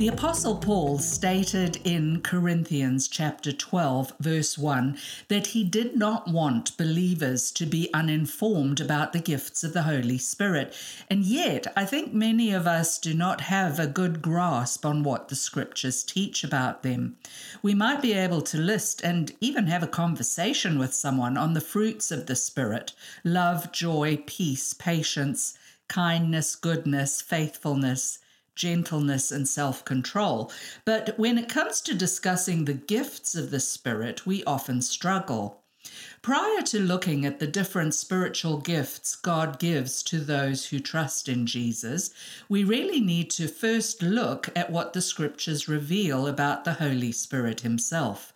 The 0.00 0.08
Apostle 0.08 0.56
Paul 0.56 0.98
stated 0.98 1.76
in 1.84 2.22
Corinthians 2.22 3.06
chapter 3.06 3.52
12, 3.52 4.14
verse 4.18 4.56
1, 4.56 4.96
that 5.28 5.48
he 5.48 5.62
did 5.62 5.94
not 5.94 6.26
want 6.26 6.74
believers 6.78 7.50
to 7.50 7.66
be 7.66 7.92
uninformed 7.92 8.80
about 8.80 9.12
the 9.12 9.20
gifts 9.20 9.62
of 9.62 9.74
the 9.74 9.82
Holy 9.82 10.16
Spirit. 10.16 10.74
And 11.10 11.26
yet, 11.26 11.66
I 11.76 11.84
think 11.84 12.14
many 12.14 12.50
of 12.50 12.66
us 12.66 12.98
do 12.98 13.12
not 13.12 13.42
have 13.42 13.78
a 13.78 13.86
good 13.86 14.22
grasp 14.22 14.86
on 14.86 15.02
what 15.02 15.28
the 15.28 15.36
scriptures 15.36 16.02
teach 16.02 16.42
about 16.42 16.82
them. 16.82 17.18
We 17.60 17.74
might 17.74 18.00
be 18.00 18.14
able 18.14 18.40
to 18.40 18.56
list 18.56 19.02
and 19.04 19.34
even 19.38 19.66
have 19.66 19.82
a 19.82 19.86
conversation 19.86 20.78
with 20.78 20.94
someone 20.94 21.36
on 21.36 21.52
the 21.52 21.60
fruits 21.60 22.10
of 22.10 22.24
the 22.24 22.36
Spirit 22.36 22.94
love, 23.22 23.70
joy, 23.70 24.22
peace, 24.24 24.72
patience, 24.72 25.58
kindness, 25.88 26.56
goodness, 26.56 27.20
faithfulness 27.20 28.18
gentleness, 28.60 29.32
and 29.32 29.48
self 29.48 29.84
control. 29.86 30.52
But 30.84 31.18
when 31.18 31.38
it 31.38 31.48
comes 31.48 31.80
to 31.80 31.94
discussing 31.94 32.66
the 32.66 32.74
gifts 32.74 33.34
of 33.34 33.50
the 33.50 33.58
Spirit, 33.58 34.26
we 34.26 34.44
often 34.44 34.82
struggle. 34.82 35.62
Prior 36.20 36.60
to 36.64 36.78
looking 36.78 37.24
at 37.24 37.38
the 37.38 37.46
different 37.46 37.94
spiritual 37.94 38.58
gifts 38.58 39.16
God 39.16 39.58
gives 39.58 40.02
to 40.02 40.20
those 40.20 40.66
who 40.66 40.78
trust 40.78 41.26
in 41.26 41.46
Jesus, 41.46 42.10
we 42.50 42.62
really 42.62 43.00
need 43.00 43.30
to 43.30 43.48
first 43.48 44.02
look 44.02 44.50
at 44.54 44.70
what 44.70 44.92
the 44.92 45.00
scriptures 45.00 45.66
reveal 45.66 46.26
about 46.26 46.64
the 46.64 46.74
Holy 46.74 47.12
Spirit 47.12 47.62
Himself. 47.62 48.34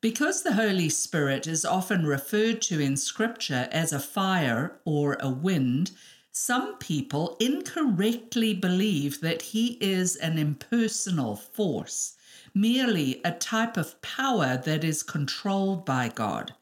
Because 0.00 0.42
the 0.42 0.54
Holy 0.54 0.88
Spirit 0.88 1.46
is 1.46 1.66
often 1.66 2.06
referred 2.06 2.62
to 2.62 2.80
in 2.80 2.96
Scripture 2.96 3.68
as 3.70 3.92
a 3.92 4.00
fire 4.00 4.80
or 4.86 5.18
a 5.20 5.28
wind, 5.28 5.90
some 6.32 6.76
people 6.76 7.36
incorrectly 7.40 8.54
believe 8.54 9.20
that 9.20 9.42
he 9.42 9.78
is 9.80 10.16
an 10.16 10.38
impersonal 10.38 11.36
force, 11.36 12.16
merely 12.54 13.20
a 13.24 13.32
type 13.32 13.76
of 13.76 14.00
power 14.02 14.56
that 14.64 14.84
is 14.84 15.02
controlled 15.02 15.84
by 15.84 16.08
God. 16.08 16.54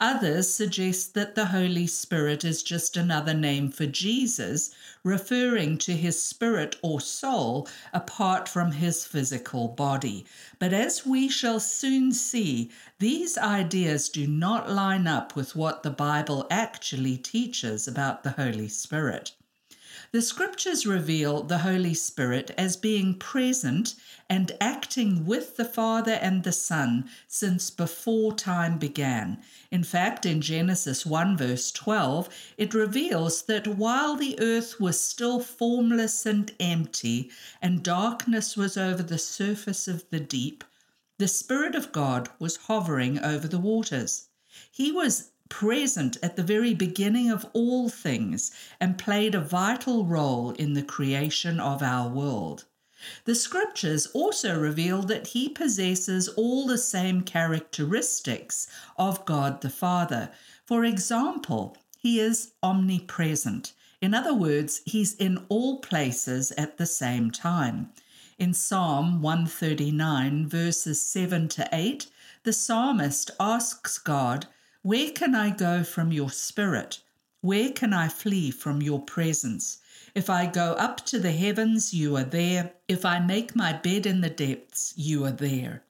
Others 0.00 0.52
suggest 0.52 1.14
that 1.14 1.34
the 1.34 1.46
Holy 1.46 1.86
Spirit 1.86 2.44
is 2.44 2.62
just 2.62 2.98
another 2.98 3.32
name 3.32 3.70
for 3.70 3.86
Jesus, 3.86 4.74
referring 5.02 5.78
to 5.78 5.96
his 5.96 6.22
spirit 6.22 6.76
or 6.82 7.00
soul 7.00 7.66
apart 7.94 8.46
from 8.46 8.72
his 8.72 9.06
physical 9.06 9.68
body. 9.68 10.26
But 10.58 10.74
as 10.74 11.06
we 11.06 11.30
shall 11.30 11.60
soon 11.60 12.12
see, 12.12 12.70
these 12.98 13.38
ideas 13.38 14.10
do 14.10 14.26
not 14.26 14.70
line 14.70 15.06
up 15.06 15.34
with 15.34 15.56
what 15.56 15.82
the 15.82 15.90
Bible 15.90 16.46
actually 16.50 17.16
teaches 17.16 17.88
about 17.88 18.22
the 18.22 18.32
Holy 18.32 18.68
Spirit. 18.68 19.32
The 20.16 20.22
scriptures 20.22 20.86
reveal 20.86 21.42
the 21.42 21.58
Holy 21.58 21.92
Spirit 21.92 22.50
as 22.56 22.78
being 22.78 23.18
present 23.18 23.96
and 24.30 24.50
acting 24.62 25.26
with 25.26 25.58
the 25.58 25.64
Father 25.66 26.12
and 26.12 26.42
the 26.42 26.52
Son 26.52 27.10
since 27.28 27.68
before 27.68 28.34
time 28.34 28.78
began. 28.78 29.42
In 29.70 29.84
fact, 29.84 30.24
in 30.24 30.40
Genesis 30.40 31.04
1, 31.04 31.36
verse 31.36 31.70
12, 31.70 32.30
it 32.56 32.72
reveals 32.72 33.42
that 33.42 33.66
while 33.66 34.16
the 34.16 34.40
earth 34.40 34.80
was 34.80 34.98
still 34.98 35.38
formless 35.38 36.24
and 36.24 36.50
empty, 36.58 37.30
and 37.60 37.82
darkness 37.82 38.56
was 38.56 38.78
over 38.78 39.02
the 39.02 39.18
surface 39.18 39.86
of 39.86 40.08
the 40.08 40.20
deep, 40.20 40.64
the 41.18 41.28
Spirit 41.28 41.74
of 41.74 41.92
God 41.92 42.30
was 42.38 42.56
hovering 42.56 43.18
over 43.18 43.46
the 43.46 43.60
waters. 43.60 44.28
He 44.70 44.90
was 44.90 45.32
present 45.48 46.16
at 46.22 46.36
the 46.36 46.42
very 46.42 46.74
beginning 46.74 47.30
of 47.30 47.46
all 47.52 47.88
things 47.88 48.50
and 48.80 48.98
played 48.98 49.34
a 49.34 49.40
vital 49.40 50.04
role 50.04 50.50
in 50.52 50.74
the 50.74 50.82
creation 50.82 51.60
of 51.60 51.82
our 51.82 52.08
world. 52.08 52.64
The 53.24 53.34
scriptures 53.34 54.06
also 54.06 54.58
reveal 54.58 55.02
that 55.02 55.28
he 55.28 55.48
possesses 55.48 56.28
all 56.28 56.66
the 56.66 56.78
same 56.78 57.20
characteristics 57.22 58.68
of 58.96 59.24
God 59.26 59.60
the 59.60 59.70
Father. 59.70 60.30
For 60.64 60.84
example, 60.84 61.76
he 61.98 62.18
is 62.18 62.52
omnipresent. 62.62 63.74
In 64.00 64.14
other 64.14 64.34
words, 64.34 64.82
he's 64.84 65.14
in 65.14 65.44
all 65.48 65.80
places 65.80 66.52
at 66.52 66.78
the 66.78 66.86
same 66.86 67.30
time. 67.30 67.90
In 68.38 68.52
Psalm 68.52 69.22
139, 69.22 70.46
verses 70.48 71.00
7 71.00 71.48
to 71.48 71.68
8, 71.72 72.06
the 72.42 72.52
psalmist 72.52 73.30
asks 73.40 73.98
God, 73.98 74.46
Where 74.86 75.10
can 75.10 75.34
I 75.34 75.50
go 75.50 75.82
from 75.82 76.12
your 76.12 76.30
spirit? 76.30 77.00
Where 77.40 77.72
can 77.72 77.92
I 77.92 78.06
flee 78.06 78.52
from 78.52 78.80
your 78.80 79.00
presence? 79.00 79.78
If 80.14 80.30
I 80.30 80.46
go 80.46 80.74
up 80.74 81.04
to 81.06 81.18
the 81.18 81.32
heavens, 81.32 81.92
you 81.92 82.16
are 82.16 82.22
there. 82.22 82.72
If 82.86 83.04
I 83.04 83.18
make 83.18 83.56
my 83.56 83.72
bed 83.72 84.06
in 84.06 84.20
the 84.20 84.30
depths, 84.30 84.94
you 84.96 85.24
are 85.24 85.32
there. 85.32 85.82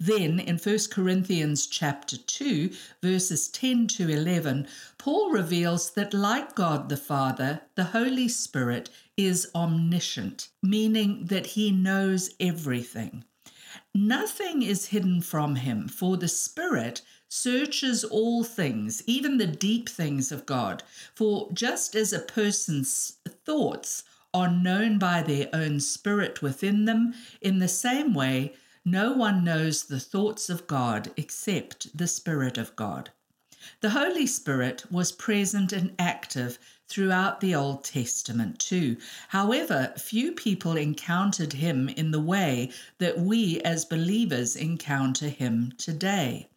Then 0.00 0.40
in 0.40 0.56
1 0.56 0.78
Corinthians 0.90 1.66
chapter 1.66 2.16
2 2.16 2.70
verses 3.02 3.48
10 3.48 3.86
to 3.88 4.08
11, 4.08 4.66
Paul 4.96 5.30
reveals 5.30 5.90
that 5.90 6.14
like 6.14 6.54
God 6.54 6.88
the 6.88 6.96
Father, 6.96 7.60
the 7.74 7.84
Holy 7.84 8.28
Spirit 8.28 8.88
is 9.18 9.50
omniscient, 9.54 10.48
meaning 10.62 11.26
that 11.26 11.48
he 11.48 11.70
knows 11.70 12.30
everything. 12.40 13.24
Nothing 13.94 14.62
is 14.62 14.86
hidden 14.86 15.20
from 15.20 15.56
him, 15.56 15.86
for 15.86 16.16
the 16.16 16.28
Spirit 16.28 17.02
searches 17.28 18.04
all 18.04 18.42
things, 18.42 19.02
even 19.06 19.36
the 19.36 19.46
deep 19.46 19.88
things 19.88 20.32
of 20.32 20.46
God. 20.46 20.82
For 21.14 21.48
just 21.52 21.94
as 21.94 22.12
a 22.12 22.20
person's 22.20 23.18
thoughts 23.44 24.02
are 24.32 24.50
known 24.50 24.98
by 24.98 25.22
their 25.22 25.48
own 25.52 25.80
spirit 25.80 26.42
within 26.42 26.84
them, 26.84 27.14
in 27.40 27.58
the 27.58 27.68
same 27.68 28.14
way, 28.14 28.54
no 28.84 29.12
one 29.12 29.44
knows 29.44 29.84
the 29.84 30.00
thoughts 30.00 30.48
of 30.48 30.66
God 30.66 31.10
except 31.16 31.94
the 31.96 32.06
Spirit 32.06 32.56
of 32.56 32.74
God. 32.74 33.10
The 33.80 33.90
Holy 33.90 34.26
Spirit 34.26 34.90
was 34.90 35.12
present 35.12 35.72
and 35.72 35.94
active 35.98 36.58
throughout 36.86 37.40
the 37.40 37.54
Old 37.54 37.84
Testament 37.84 38.58
too. 38.58 38.96
However, 39.28 39.92
few 39.98 40.32
people 40.32 40.76
encountered 40.76 41.52
him 41.52 41.90
in 41.90 42.10
the 42.10 42.20
way 42.20 42.70
that 42.96 43.18
we 43.18 43.60
as 43.60 43.84
believers 43.84 44.56
encounter 44.56 45.28
him 45.28 45.74
today. 45.76 46.48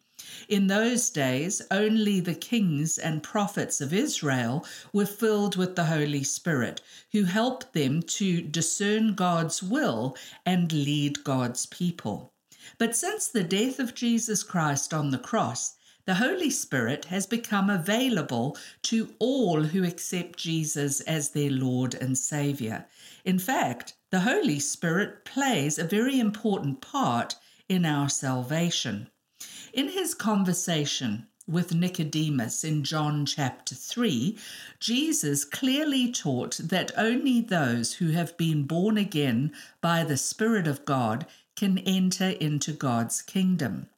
In 0.48 0.66
those 0.66 1.10
days, 1.10 1.62
only 1.70 2.20
the 2.20 2.34
kings 2.34 2.98
and 2.98 3.22
prophets 3.22 3.80
of 3.80 3.92
Israel 3.92 4.64
were 4.92 5.06
filled 5.06 5.56
with 5.56 5.76
the 5.76 5.86
Holy 5.86 6.24
Spirit, 6.24 6.80
who 7.12 7.24
helped 7.24 7.72
them 7.72 8.02
to 8.02 8.40
discern 8.40 9.14
God's 9.14 9.62
will 9.62 10.16
and 10.46 10.72
lead 10.72 11.24
God's 11.24 11.66
people. 11.66 12.32
But 12.78 12.96
since 12.96 13.28
the 13.28 13.44
death 13.44 13.78
of 13.78 13.94
Jesus 13.94 14.42
Christ 14.42 14.94
on 14.94 15.10
the 15.10 15.18
cross, 15.18 15.76
the 16.04 16.14
Holy 16.14 16.50
Spirit 16.50 17.04
has 17.04 17.26
become 17.26 17.70
available 17.70 18.56
to 18.82 19.14
all 19.20 19.62
who 19.62 19.84
accept 19.84 20.38
Jesus 20.38 21.00
as 21.02 21.30
their 21.30 21.50
Lord 21.50 21.94
and 21.94 22.18
Savior. 22.18 22.86
In 23.24 23.38
fact, 23.38 23.94
the 24.10 24.20
Holy 24.20 24.58
Spirit 24.58 25.24
plays 25.24 25.78
a 25.78 25.84
very 25.84 26.18
important 26.18 26.80
part 26.80 27.36
in 27.68 27.86
our 27.86 28.08
salvation. 28.08 29.08
In 29.72 29.88
his 29.88 30.12
conversation 30.12 31.28
with 31.48 31.72
Nicodemus 31.72 32.62
in 32.62 32.84
John 32.84 33.24
chapter 33.24 33.74
3, 33.74 34.36
Jesus 34.78 35.46
clearly 35.46 36.12
taught 36.12 36.58
that 36.62 36.92
only 36.94 37.40
those 37.40 37.94
who 37.94 38.10
have 38.10 38.36
been 38.36 38.64
born 38.64 38.98
again 38.98 39.50
by 39.80 40.04
the 40.04 40.18
Spirit 40.18 40.66
of 40.66 40.84
God 40.84 41.24
can 41.56 41.78
enter 41.78 42.28
into 42.28 42.72
God's 42.72 43.22
kingdom. 43.22 43.88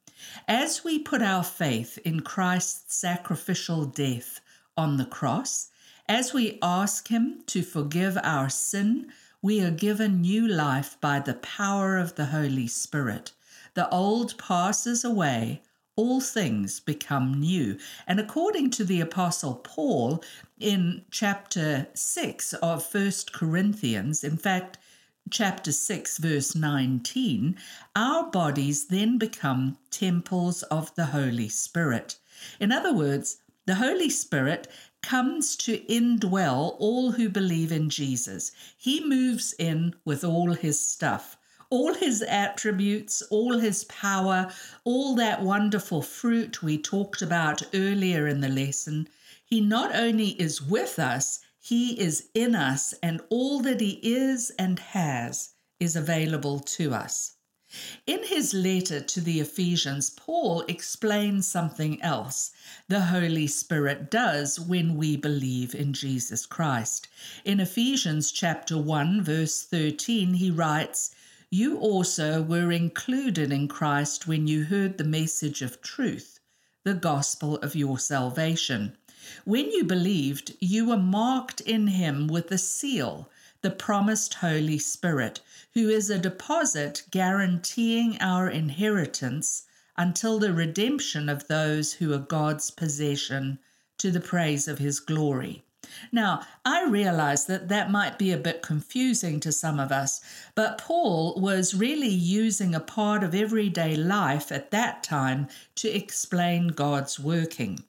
As 0.47 0.85
we 0.85 0.97
put 0.97 1.21
our 1.21 1.43
faith 1.43 1.99
in 2.05 2.21
Christ's 2.21 2.95
sacrificial 2.95 3.83
death 3.83 4.39
on 4.77 4.95
the 4.95 5.05
cross, 5.05 5.71
as 6.07 6.31
we 6.31 6.57
ask 6.61 7.09
Him 7.09 7.43
to 7.47 7.61
forgive 7.63 8.17
our 8.23 8.47
sin, 8.47 9.11
we 9.41 9.59
are 9.59 9.71
given 9.71 10.21
new 10.21 10.47
life 10.47 10.95
by 11.01 11.19
the 11.19 11.33
power 11.33 11.97
of 11.97 12.15
the 12.15 12.27
Holy 12.27 12.67
Spirit. 12.67 13.33
The 13.73 13.89
old 13.89 14.37
passes 14.37 15.03
away, 15.03 15.61
all 15.95 16.19
things 16.19 16.79
become 16.79 17.39
new. 17.39 17.77
And 18.07 18.19
according 18.19 18.71
to 18.71 18.83
the 18.83 19.01
Apostle 19.01 19.55
Paul 19.55 20.23
in 20.59 21.05
chapter 21.11 21.87
6 21.93 22.53
of 22.55 22.85
First 22.85 23.33
Corinthians, 23.33 24.23
in 24.23 24.37
fact, 24.37 24.77
chapter 25.29 25.71
6, 25.71 26.17
verse 26.17 26.55
19, 26.55 27.57
our 27.95 28.29
bodies 28.29 28.87
then 28.87 29.17
become 29.17 29.77
temples 29.89 30.63
of 30.63 30.93
the 30.95 31.05
Holy 31.05 31.49
Spirit. 31.49 32.17
In 32.59 32.71
other 32.71 32.93
words, 32.93 33.37
the 33.65 33.75
Holy 33.75 34.09
Spirit 34.09 34.67
comes 35.01 35.55
to 35.55 35.79
indwell 35.87 36.75
all 36.77 37.11
who 37.11 37.29
believe 37.29 37.71
in 37.71 37.89
Jesus. 37.89 38.51
He 38.77 39.03
moves 39.03 39.53
in 39.53 39.95
with 40.03 40.23
all 40.23 40.53
his 40.53 40.79
stuff, 40.79 41.37
all 41.75 41.93
his 41.93 42.21
attributes, 42.21 43.21
all 43.23 43.59
his 43.59 43.83
power, 43.83 44.49
all 44.85 45.13
that 45.13 45.41
wonderful 45.41 46.01
fruit 46.01 46.63
we 46.63 46.77
talked 46.77 47.21
about 47.21 47.61
earlier 47.73 48.27
in 48.27 48.39
the 48.39 48.47
lesson. 48.47 49.09
He 49.43 49.59
not 49.59 49.93
only 49.93 50.29
is 50.41 50.61
with 50.61 50.97
us, 50.99 51.41
he 51.59 51.99
is 51.99 52.29
in 52.33 52.55
us, 52.55 52.93
and 53.03 53.19
all 53.29 53.59
that 53.59 53.81
he 53.81 53.99
is 54.01 54.53
and 54.57 54.79
has 54.79 55.49
is 55.77 55.97
available 55.97 56.61
to 56.61 56.93
us. 56.93 57.33
In 58.07 58.23
his 58.23 58.53
letter 58.53 59.01
to 59.01 59.19
the 59.19 59.41
Ephesians, 59.41 60.09
Paul 60.09 60.61
explains 60.69 61.45
something 61.45 62.01
else 62.01 62.51
the 62.87 63.01
Holy 63.01 63.47
Spirit 63.47 64.09
does 64.09 64.57
when 64.57 64.95
we 64.95 65.17
believe 65.17 65.75
in 65.75 65.91
Jesus 65.91 66.45
Christ. 66.45 67.09
In 67.43 67.59
Ephesians 67.59 68.31
chapter 68.31 68.77
1 68.77 69.21
verse 69.21 69.63
13 69.63 70.35
he 70.35 70.49
writes, 70.49 71.13
"You 71.51 71.77
also 71.77 72.41
were 72.41 72.71
included 72.71 73.51
in 73.51 73.67
Christ 73.67 74.27
when 74.27 74.47
you 74.47 74.63
heard 74.63 74.97
the 74.97 75.03
message 75.03 75.61
of 75.61 75.81
truth, 75.81 76.39
the 76.83 76.93
gospel 76.93 77.57
of 77.57 77.75
your 77.75 77.99
salvation. 77.99 78.97
When 79.43 79.69
you 79.71 79.83
believed, 79.83 80.55
you 80.59 80.87
were 80.87 80.97
marked 80.97 81.61
in 81.61 81.87
him 81.87 82.27
with 82.27 82.51
a 82.51 82.57
seal, 82.57 83.29
the 83.61 83.71
promised 83.71 84.35
Holy 84.35 84.79
Spirit." 84.79 85.41
who 85.75 85.89
is 85.89 86.09
a 86.09 86.17
deposit 86.17 87.03
guaranteeing 87.11 88.17
our 88.21 88.49
inheritance 88.49 89.63
until 89.97 90.39
the 90.39 90.53
redemption 90.53 91.27
of 91.27 91.47
those 91.47 91.91
who 91.93 92.13
are 92.13 92.17
God's 92.17 92.71
possession 92.71 93.59
to 93.97 94.09
the 94.09 94.21
praise 94.21 94.69
of 94.69 94.79
his 94.79 95.01
glory. 95.01 95.64
Now, 96.11 96.41
I 96.63 96.85
realize 96.85 97.45
that 97.45 97.67
that 97.69 97.91
might 97.91 98.17
be 98.17 98.31
a 98.31 98.37
bit 98.37 98.61
confusing 98.61 99.39
to 99.41 99.51
some 99.51 99.79
of 99.79 99.91
us, 99.91 100.21
but 100.55 100.77
Paul 100.77 101.39
was 101.39 101.73
really 101.73 102.07
using 102.09 102.73
a 102.73 102.79
part 102.79 103.23
of 103.23 103.35
everyday 103.35 103.95
life 103.95 104.51
at 104.51 104.71
that 104.71 105.03
time 105.03 105.47
to 105.75 105.89
explain 105.89 106.69
God's 106.69 107.19
working. 107.19 107.83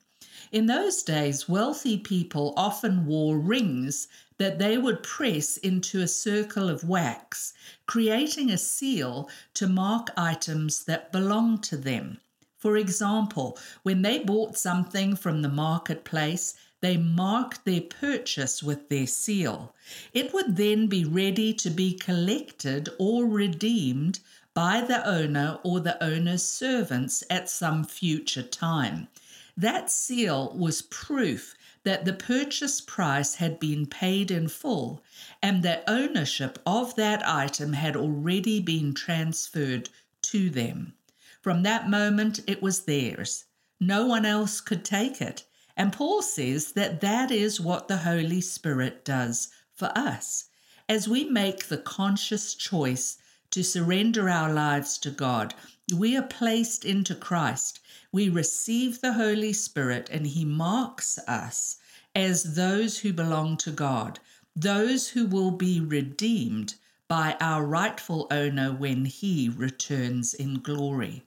In 0.51 0.67
those 0.67 1.03
days, 1.03 1.49
wealthy 1.49 1.97
people 1.97 2.53
often 2.55 3.05
wore 3.05 3.37
rings 3.37 4.07
that 4.37 4.59
they 4.59 4.77
would 4.77 5.03
press 5.03 5.57
into 5.57 6.01
a 6.01 6.07
circle 6.07 6.69
of 6.69 6.87
wax, 6.87 7.53
creating 7.85 8.51
a 8.51 8.57
seal 8.57 9.29
to 9.55 9.67
mark 9.67 10.09
items 10.15 10.85
that 10.85 11.11
belonged 11.11 11.63
to 11.63 11.77
them. 11.77 12.19
For 12.57 12.77
example, 12.77 13.57
when 13.83 14.01
they 14.01 14.19
bought 14.19 14.57
something 14.57 15.15
from 15.15 15.41
the 15.41 15.49
marketplace, 15.49 16.55
they 16.79 16.95
marked 16.95 17.65
their 17.65 17.81
purchase 17.81 18.61
with 18.61 18.89
their 18.89 19.07
seal. 19.07 19.73
It 20.13 20.33
would 20.33 20.57
then 20.57 20.87
be 20.87 21.03
ready 21.03 21.53
to 21.55 21.69
be 21.69 21.93
collected 21.93 22.89
or 22.99 23.25
redeemed 23.25 24.19
by 24.53 24.81
the 24.81 25.07
owner 25.07 25.59
or 25.63 25.79
the 25.79 26.03
owner's 26.03 26.43
servants 26.43 27.23
at 27.29 27.49
some 27.49 27.83
future 27.83 28.43
time. 28.43 29.07
That 29.55 29.89
seal 29.89 30.53
was 30.55 30.83
proof 30.83 31.55
that 31.83 32.05
the 32.05 32.13
purchase 32.13 32.81
price 32.81 33.35
had 33.35 33.59
been 33.59 33.85
paid 33.85 34.29
in 34.29 34.47
full 34.47 35.01
and 35.41 35.63
that 35.63 35.83
ownership 35.87 36.59
of 36.65 36.95
that 36.95 37.27
item 37.27 37.73
had 37.73 37.95
already 37.95 38.59
been 38.59 38.93
transferred 38.93 39.89
to 40.21 40.49
them. 40.49 40.93
From 41.41 41.63
that 41.63 41.89
moment, 41.89 42.39
it 42.45 42.61
was 42.61 42.81
theirs. 42.81 43.45
No 43.79 44.05
one 44.05 44.25
else 44.25 44.59
could 44.59 44.83
take 44.83 45.21
it. 45.21 45.45
And 45.77 45.93
Paul 45.93 46.21
says 46.21 46.73
that 46.73 46.99
that 46.99 47.31
is 47.31 47.61
what 47.61 47.87
the 47.87 47.99
Holy 47.99 48.41
Spirit 48.41 49.05
does 49.05 49.47
for 49.73 49.89
us. 49.95 50.49
As 50.89 51.07
we 51.07 51.23
make 51.23 51.67
the 51.67 51.77
conscious 51.77 52.53
choice 52.53 53.17
to 53.51 53.63
surrender 53.63 54.29
our 54.29 54.51
lives 54.51 54.97
to 54.97 55.11
God, 55.11 55.53
we 55.95 56.17
are 56.17 56.23
placed 56.23 56.83
into 56.83 57.15
Christ 57.15 57.79
we 58.17 58.29
receive 58.29 58.99
the 58.99 59.13
Holy 59.13 59.53
Spirit 59.53 60.09
and 60.11 60.25
He 60.25 60.43
marks 60.43 61.19
us 61.27 61.77
as 62.15 62.55
those 62.55 62.97
who 62.97 63.13
belong 63.13 63.57
to 63.57 63.69
God, 63.69 64.19
those 64.55 65.09
who 65.09 65.27
will 65.27 65.51
be 65.51 65.79
redeemed 65.79 66.73
by 67.07 67.37
our 67.39 67.63
rightful 67.63 68.25
owner 68.31 68.73
when 68.73 69.05
He 69.05 69.49
returns 69.49 70.33
in 70.33 70.61
glory. 70.61 71.26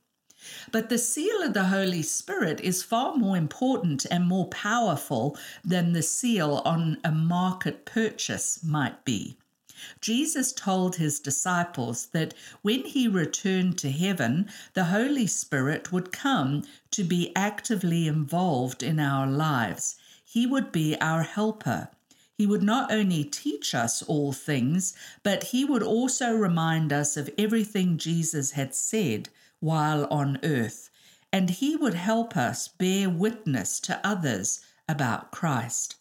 But 0.73 0.89
the 0.89 0.97
seal 0.97 1.43
of 1.43 1.53
the 1.53 1.65
Holy 1.65 2.03
Spirit 2.03 2.61
is 2.61 2.83
far 2.83 3.15
more 3.15 3.37
important 3.37 4.07
and 4.11 4.25
more 4.27 4.49
powerful 4.49 5.37
than 5.63 5.93
the 5.93 6.03
seal 6.03 6.63
on 6.65 6.99
a 7.05 7.13
market 7.13 7.85
purchase 7.85 8.65
might 8.65 9.05
be. 9.05 9.37
Jesus 10.01 10.53
told 10.53 10.97
his 10.97 11.21
disciples 11.21 12.07
that 12.13 12.35
when 12.63 12.85
he 12.85 13.09
returned 13.09 13.79
to 13.79 13.91
heaven, 13.91 14.49
the 14.75 14.85
Holy 14.85 15.27
Spirit 15.27 15.93
would 15.93 16.13
come 16.13 16.65
to 16.91 17.05
be 17.05 17.35
actively 17.37 18.07
involved 18.07 18.83
in 18.83 19.01
our 19.01 19.27
lives. 19.27 19.97
He 20.25 20.47
would 20.47 20.71
be 20.71 20.97
our 21.01 21.23
helper. 21.23 21.89
He 22.35 22.47
would 22.47 22.63
not 22.63 22.91
only 22.93 23.25
teach 23.25 23.75
us 23.75 24.03
all 24.03 24.33
things, 24.33 24.95
but 25.23 25.45
he 25.45 25.65
would 25.65 25.83
also 25.83 26.35
remind 26.35 26.93
us 26.93 27.17
of 27.17 27.29
everything 27.37 27.99
Jesus 27.99 28.53
had 28.53 28.75
said 28.75 29.29
while 29.61 30.07
on 30.11 30.39
earth, 30.43 30.91
and 31.33 31.51
he 31.51 31.77
would 31.77 31.95
help 31.95 32.37
us 32.37 32.67
bear 32.67 33.09
witness 33.09 33.79
to 33.81 34.01
others 34.05 34.61
about 34.89 35.31
Christ. 35.31 35.97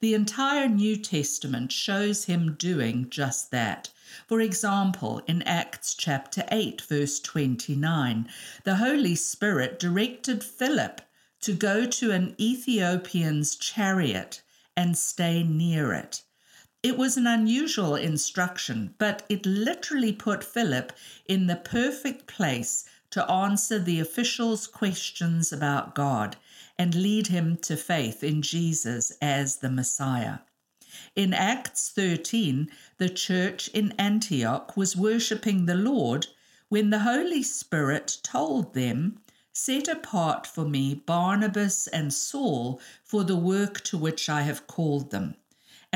The 0.00 0.14
entire 0.14 0.68
New 0.68 0.96
Testament 0.96 1.70
shows 1.70 2.24
him 2.24 2.54
doing 2.54 3.08
just 3.08 3.50
that. 3.52 3.90
For 4.26 4.40
example, 4.40 5.22
in 5.26 5.42
Acts 5.42 5.94
chapter 5.94 6.44
8, 6.50 6.80
verse 6.80 7.20
29, 7.20 8.28
the 8.64 8.76
Holy 8.76 9.14
Spirit 9.14 9.78
directed 9.78 10.42
Philip 10.42 11.02
to 11.42 11.52
go 11.52 11.86
to 11.86 12.10
an 12.10 12.34
Ethiopian's 12.40 13.54
chariot 13.54 14.42
and 14.76 14.96
stay 14.98 15.42
near 15.42 15.92
it. 15.92 16.22
It 16.88 16.96
was 16.96 17.16
an 17.16 17.26
unusual 17.26 17.96
instruction, 17.96 18.94
but 18.96 19.24
it 19.28 19.44
literally 19.44 20.12
put 20.12 20.44
Philip 20.44 20.92
in 21.24 21.48
the 21.48 21.56
perfect 21.56 22.28
place 22.28 22.84
to 23.10 23.28
answer 23.28 23.80
the 23.80 23.98
official's 23.98 24.68
questions 24.68 25.52
about 25.52 25.96
God 25.96 26.36
and 26.78 26.94
lead 26.94 27.26
him 27.26 27.56
to 27.62 27.76
faith 27.76 28.22
in 28.22 28.40
Jesus 28.40 29.10
as 29.20 29.56
the 29.56 29.68
Messiah. 29.68 30.38
In 31.16 31.34
Acts 31.34 31.88
13, 31.88 32.70
the 32.98 33.08
church 33.08 33.66
in 33.74 33.92
Antioch 33.98 34.76
was 34.76 34.94
worshipping 34.94 35.66
the 35.66 35.74
Lord 35.74 36.28
when 36.68 36.90
the 36.90 37.00
Holy 37.00 37.42
Spirit 37.42 38.18
told 38.22 38.74
them, 38.74 39.18
Set 39.52 39.88
apart 39.88 40.46
for 40.46 40.64
me 40.64 40.94
Barnabas 40.94 41.88
and 41.88 42.14
Saul 42.14 42.80
for 43.02 43.24
the 43.24 43.34
work 43.34 43.80
to 43.86 43.98
which 43.98 44.28
I 44.28 44.42
have 44.42 44.68
called 44.68 45.10
them. 45.10 45.34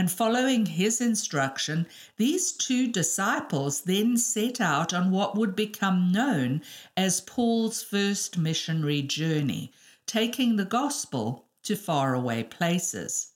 And 0.00 0.10
following 0.10 0.64
his 0.64 0.98
instruction, 1.02 1.86
these 2.16 2.52
two 2.52 2.90
disciples 2.90 3.82
then 3.82 4.16
set 4.16 4.58
out 4.58 4.94
on 4.94 5.10
what 5.10 5.36
would 5.36 5.54
become 5.54 6.10
known 6.10 6.62
as 6.96 7.20
Paul's 7.20 7.82
first 7.82 8.38
missionary 8.38 9.02
journey, 9.02 9.72
taking 10.06 10.56
the 10.56 10.64
gospel 10.64 11.44
to 11.64 11.76
faraway 11.76 12.44
places. 12.44 13.32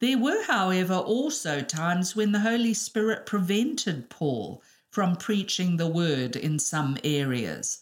There 0.00 0.18
were, 0.18 0.42
however, 0.42 0.92
also 0.92 1.62
times 1.62 2.14
when 2.14 2.32
the 2.32 2.40
Holy 2.40 2.74
Spirit 2.74 3.24
prevented 3.24 4.10
Paul 4.10 4.62
from 4.90 5.16
preaching 5.16 5.78
the 5.78 5.88
word 5.88 6.36
in 6.36 6.58
some 6.58 6.98
areas. 7.02 7.78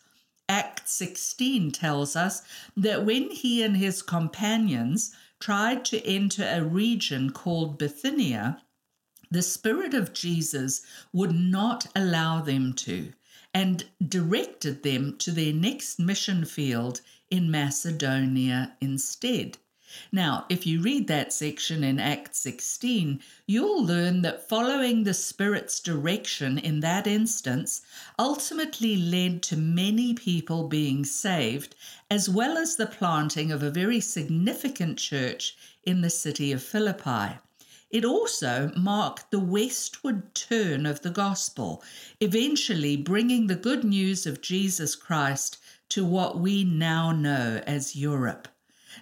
Act 0.49 0.89
16 0.89 1.73
tells 1.73 2.15
us 2.15 2.43
that 2.77 3.05
when 3.05 3.33
he 3.33 3.65
and 3.65 3.77
his 3.77 4.01
companions 4.01 5.13
tried 5.43 5.85
to 5.85 6.01
enter 6.07 6.49
a 6.49 6.63
region 6.63 7.29
called 7.29 7.77
Bithynia, 7.77 8.63
the 9.29 9.43
Spirit 9.43 9.93
of 9.93 10.13
Jesus 10.13 10.83
would 11.13 11.35
not 11.35 11.89
allow 11.97 12.41
them 12.41 12.73
to 12.73 13.13
and 13.53 13.85
directed 14.07 14.85
them 14.85 15.19
to 15.19 15.33
their 15.33 15.53
next 15.53 15.99
mission 15.99 16.45
field 16.45 17.01
in 17.29 17.51
Macedonia 17.51 18.77
instead. 18.81 19.59
Now, 20.11 20.47
if 20.49 20.67
you 20.67 20.81
read 20.81 21.07
that 21.09 21.33
section 21.33 21.85
in 21.85 22.01
Acts 22.01 22.39
16, 22.39 23.21
you'll 23.47 23.85
learn 23.85 24.23
that 24.23 24.49
following 24.49 25.05
the 25.05 25.15
Spirit's 25.15 25.81
direction 25.81 26.59
in 26.59 26.81
that 26.81 27.07
instance 27.07 27.83
ultimately 28.19 28.97
led 28.97 29.43
to 29.43 29.57
many 29.57 30.15
people 30.15 30.69
being 30.69 31.05
saved, 31.05 31.75
as 32.11 32.29
well 32.29 32.57
as 32.57 32.77
the 32.77 32.87
planting 32.87 33.53
of 33.53 33.63
a 33.63 33.71
very 33.71 34.01
significant 34.01 34.99
church 34.99 35.57
in 35.85 36.01
the 36.01 36.11
city 36.11 36.53
of 36.53 36.63
Philippi. 36.63 37.39
It 37.91 38.07
also 38.07 38.73
marked 38.75 39.31
the 39.31 39.39
westward 39.39 40.35
turn 40.35 40.87
of 40.87 41.03
the 41.03 41.11
gospel, 41.11 41.83
eventually 42.21 42.97
bringing 42.97 43.47
the 43.47 43.55
good 43.55 43.85
news 43.85 44.25
of 44.27 44.41
Jesus 44.41 44.95
Christ 44.95 45.59
to 45.91 46.03
what 46.03 46.39
we 46.39 46.65
now 46.65 47.13
know 47.13 47.63
as 47.67 47.95
Europe. 47.95 48.49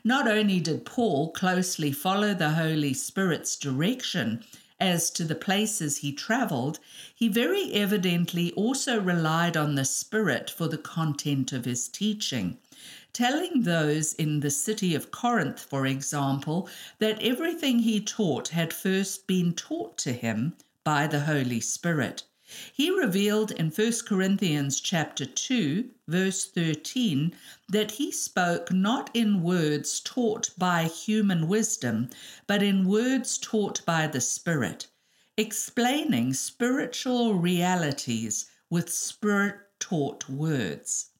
Not 0.05 0.29
only 0.29 0.61
did 0.61 0.85
Paul 0.85 1.31
closely 1.33 1.93
follow 1.93 2.35
the 2.35 2.51
Holy 2.51 2.95
Spirit's 2.95 3.57
direction 3.57 4.45
as 4.79 5.11
to 5.11 5.25
the 5.25 5.35
places 5.35 5.99
he 5.99 6.13
traveled, 6.13 6.79
he 7.15 7.29
very 7.29 7.73
evidently 7.73 8.53
also 8.53 9.01
relied 9.01 9.57
on 9.57 9.75
the 9.75 9.85
Spirit 9.85 10.49
for 10.51 10.69
the 10.69 10.79
content 10.79 11.53
of 11.53 11.65
his 11.65 11.89
teaching 11.89 12.59
telling 13.13 13.63
those 13.63 14.13
in 14.15 14.41
the 14.41 14.51
city 14.51 14.95
of 14.95 15.11
Corinth, 15.11 15.59
for 15.61 15.87
example, 15.87 16.69
that 16.99 17.21
everything 17.23 17.81
he 17.81 18.01
taught 18.01 18.49
had 18.49 18.73
first 18.73 19.27
been 19.27 19.53
taught 19.53 19.99
to 19.99 20.13
him 20.13 20.55
by 20.85 21.07
the 21.07 21.21
Holy 21.21 21.61
Spirit. 21.61 22.23
He 22.73 22.90
revealed 22.90 23.52
in 23.52 23.71
1 23.71 23.92
Corinthians 24.07 24.80
chapter 24.80 25.25
2 25.25 25.90
verse 26.09 26.45
13 26.47 27.35
that 27.69 27.92
he 27.92 28.11
spoke 28.11 28.73
not 28.73 29.09
in 29.14 29.42
words 29.42 30.00
taught 30.00 30.50
by 30.59 30.85
human 30.85 31.47
wisdom 31.47 32.11
but 32.47 32.62
in 32.62 32.88
words 32.88 33.38
taught 33.38 33.85
by 33.87 34.07
the 34.07 34.21
Spirit 34.21 34.88
explaining 35.37 36.35
spiritual 36.35 37.35
realities 37.35 38.47
with 38.69 38.92
spirit 38.92 39.57
taught 39.78 40.28
words. 40.28 41.11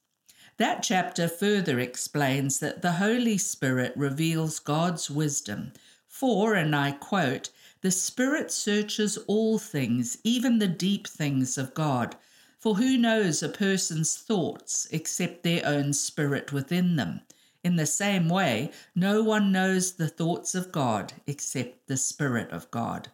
That 0.57 0.83
chapter 0.83 1.27
further 1.27 1.79
explains 1.79 2.59
that 2.59 2.83
the 2.83 2.93
Holy 2.93 3.39
Spirit 3.39 3.93
reveals 3.95 4.59
God's 4.59 5.09
wisdom, 5.09 5.73
for, 6.07 6.53
and 6.53 6.75
I 6.75 6.91
quote, 6.91 7.49
the 7.81 7.91
Spirit 7.91 8.51
searches 8.51 9.17
all 9.27 9.57
things, 9.57 10.17
even 10.23 10.59
the 10.59 10.67
deep 10.67 11.07
things 11.07 11.57
of 11.57 11.73
God. 11.73 12.15
For 12.59 12.75
who 12.75 12.97
knows 12.97 13.41
a 13.41 13.49
person's 13.49 14.15
thoughts 14.15 14.87
except 14.91 15.43
their 15.43 15.65
own 15.65 15.93
spirit 15.93 16.53
within 16.53 16.95
them? 16.95 17.21
In 17.63 17.75
the 17.75 17.85
same 17.85 18.29
way, 18.29 18.71
no 18.95 19.23
one 19.23 19.51
knows 19.51 19.93
the 19.93 20.07
thoughts 20.07 20.55
of 20.55 20.71
God 20.71 21.13
except 21.27 21.87
the 21.87 21.97
Spirit 21.97 22.49
of 22.51 22.69
God. 22.71 23.11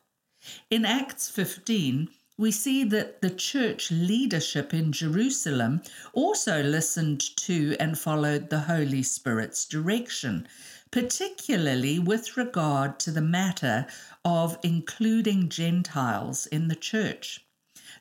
In 0.70 0.86
Acts 0.86 1.30
15, 1.30 2.10
we 2.38 2.52
see 2.52 2.84
that 2.84 3.22
the 3.22 3.32
church 3.32 3.92
leadership 3.92 4.74
in 4.74 4.92
Jerusalem 4.92 5.82
also 6.14 6.62
listened 6.62 7.20
to 7.38 7.76
and 7.80 7.98
followed 7.98 8.50
the 8.50 8.60
Holy 8.60 9.02
Spirit's 9.02 9.66
direction, 9.66 10.48
particularly 10.92 12.00
with 12.00 12.38
regard 12.38 13.00
to 13.00 13.12
the 13.12 13.22
matter 13.22 13.88
of 14.28 14.60
including 14.62 15.48
Gentiles 15.48 16.48
in 16.48 16.68
the 16.68 16.76
church. 16.76 17.46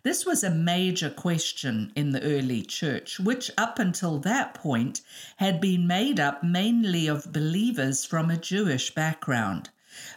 This 0.03 0.27
was 0.27 0.43
a 0.43 0.51
major 0.51 1.09
question 1.09 1.93
in 1.95 2.11
the 2.11 2.21
early 2.21 2.63
church, 2.63 3.21
which 3.21 3.49
up 3.57 3.79
until 3.79 4.19
that 4.19 4.53
point 4.53 5.03
had 5.37 5.61
been 5.61 5.87
made 5.87 6.19
up 6.19 6.43
mainly 6.43 7.07
of 7.07 7.33
believers 7.33 8.05
from 8.05 8.29
a 8.29 8.37
Jewish 8.37 8.93
background. 8.93 9.71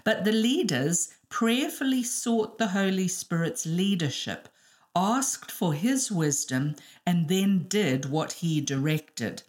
But 0.04 0.24
the 0.26 0.32
leaders 0.32 1.10
prayerfully 1.30 2.02
sought 2.02 2.58
the 2.58 2.70
Holy 2.70 3.08
Spirit's 3.08 3.68
leadership, 3.68 4.50
asked 4.96 5.52
for 5.52 5.76
his 5.76 6.12
wisdom, 6.12 6.76
and 7.06 7.28
then 7.28 7.68
did 7.68 8.06
what 8.06 8.32
he 8.42 8.62
directed. 8.62 9.44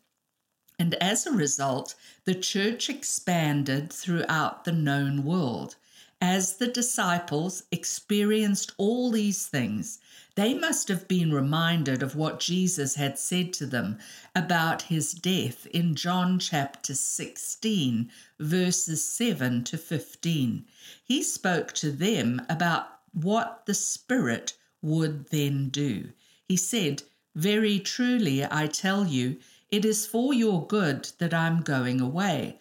And 0.79 0.95
as 0.97 1.27
a 1.27 1.33
result, 1.33 1.95
the 2.27 2.35
church 2.35 2.91
expanded 2.91 3.91
throughout 3.91 4.65
the 4.67 4.73
known 4.73 5.25
world. 5.25 5.77
As 6.23 6.57
the 6.57 6.67
disciples 6.67 7.63
experienced 7.73 8.73
all 8.77 9.11
these 9.11 9.47
things, 9.47 10.01
they 10.35 10.53
must 10.53 10.89
have 10.89 11.09
been 11.09 11.33
reminded 11.33 12.03
of 12.03 12.15
what 12.15 12.41
Jesus 12.41 12.97
had 12.97 13.19
said 13.19 13.55
to 13.55 13.65
them 13.65 13.99
about 14.37 14.83
his 14.83 15.13
death 15.13 15.67
in 15.69 15.95
John 15.95 16.39
chapter 16.39 16.95
16, 16.95 18.11
verses 18.39 19.03
7 19.03 19.65
to 19.65 19.79
15. 19.79 20.67
He 21.03 21.23
spoke 21.23 21.73
to 21.77 21.91
them 21.91 22.43
about 22.51 23.01
what 23.13 23.65
the 23.65 23.73
Spirit 23.73 24.53
would 24.83 25.31
then 25.31 25.71
do. 25.71 26.13
He 26.47 26.57
said, 26.59 27.03
Very 27.35 27.81
truly, 27.81 28.45
I 28.45 28.67
tell 28.67 29.07
you, 29.07 29.39
it 29.71 29.87
is 29.87 30.07
for 30.07 30.35
your 30.35 30.67
good 30.67 31.11
that 31.17 31.33
I'm 31.33 31.63
going 31.63 31.99
away. 31.99 32.61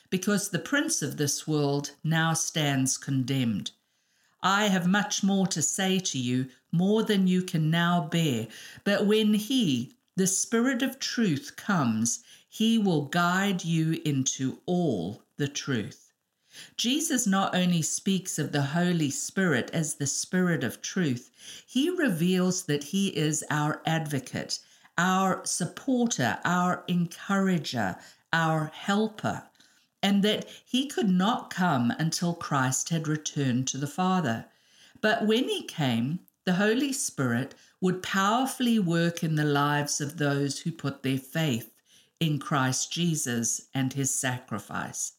because 0.11 0.49
the 0.49 0.59
prince 0.59 1.01
of 1.01 1.15
this 1.15 1.47
world 1.47 1.91
now 2.03 2.33
stands 2.33 2.97
condemned. 2.97 3.71
I 4.43 4.67
have 4.67 4.85
much 4.85 5.23
more 5.23 5.47
to 5.47 5.61
say 5.61 5.99
to 5.99 6.19
you, 6.19 6.49
more 6.69 7.01
than 7.01 7.27
you 7.27 7.41
can 7.43 7.71
now 7.71 8.09
bear. 8.11 8.47
But 8.83 9.05
when 9.05 9.35
He, 9.35 9.95
the 10.17 10.27
Spirit 10.27 10.81
of 10.81 10.99
truth, 10.99 11.55
comes, 11.55 12.23
He 12.49 12.77
will 12.77 13.05
guide 13.05 13.63
you 13.63 14.01
into 14.03 14.59
all 14.65 15.23
the 15.37 15.47
truth. 15.47 16.11
Jesus 16.75 17.25
not 17.25 17.55
only 17.55 17.81
speaks 17.81 18.37
of 18.37 18.51
the 18.51 18.63
Holy 18.63 19.11
Spirit 19.11 19.69
as 19.71 19.95
the 19.95 20.07
Spirit 20.07 20.63
of 20.63 20.81
truth, 20.81 21.31
He 21.65 21.89
reveals 21.89 22.63
that 22.63 22.83
He 22.83 23.15
is 23.15 23.45
our 23.49 23.81
advocate, 23.85 24.59
our 24.97 25.45
supporter, 25.45 26.39
our 26.43 26.83
encourager, 26.89 27.95
our 28.33 28.71
helper 28.73 29.43
and 30.03 30.23
that 30.23 30.47
he 30.65 30.87
could 30.87 31.09
not 31.09 31.49
come 31.49 31.91
until 31.99 32.33
Christ 32.33 32.89
had 32.89 33.07
returned 33.07 33.67
to 33.67 33.77
the 33.77 33.87
Father. 33.87 34.45
But 34.99 35.25
when 35.25 35.47
he 35.47 35.63
came, 35.63 36.19
the 36.43 36.53
Holy 36.55 36.91
Spirit 36.91 37.53
would 37.79 38.01
powerfully 38.01 38.79
work 38.79 39.23
in 39.23 39.35
the 39.35 39.45
lives 39.45 40.01
of 40.01 40.17
those 40.17 40.59
who 40.59 40.71
put 40.71 41.03
their 41.03 41.17
faith 41.17 41.71
in 42.19 42.39
Christ 42.39 42.91
Jesus 42.91 43.67
and 43.73 43.93
his 43.93 44.13
sacrifice. 44.13 45.13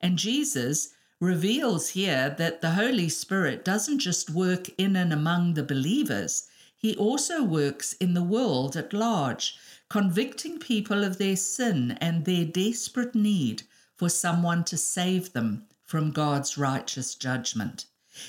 And 0.00 0.18
Jesus 0.18 0.90
reveals 1.20 1.90
here 1.90 2.34
that 2.36 2.60
the 2.60 2.72
Holy 2.72 3.08
Spirit 3.08 3.64
doesn't 3.64 4.00
just 4.00 4.28
work 4.30 4.68
in 4.76 4.96
and 4.96 5.12
among 5.12 5.54
the 5.54 5.62
believers, 5.62 6.48
he 6.76 6.96
also 6.96 7.44
works 7.44 7.92
in 7.94 8.14
the 8.14 8.24
world 8.24 8.76
at 8.76 8.92
large, 8.92 9.56
convicting 9.88 10.58
people 10.58 11.04
of 11.04 11.18
their 11.18 11.36
sin 11.36 11.92
and 12.00 12.24
their 12.24 12.44
desperate 12.44 13.14
need 13.14 13.62
for 13.96 14.08
someone 14.08 14.64
to 14.64 14.76
save 14.76 15.32
them 15.32 15.66
from 15.82 16.10
God's 16.10 16.56
righteous 16.56 17.14
judgment. 17.14 17.86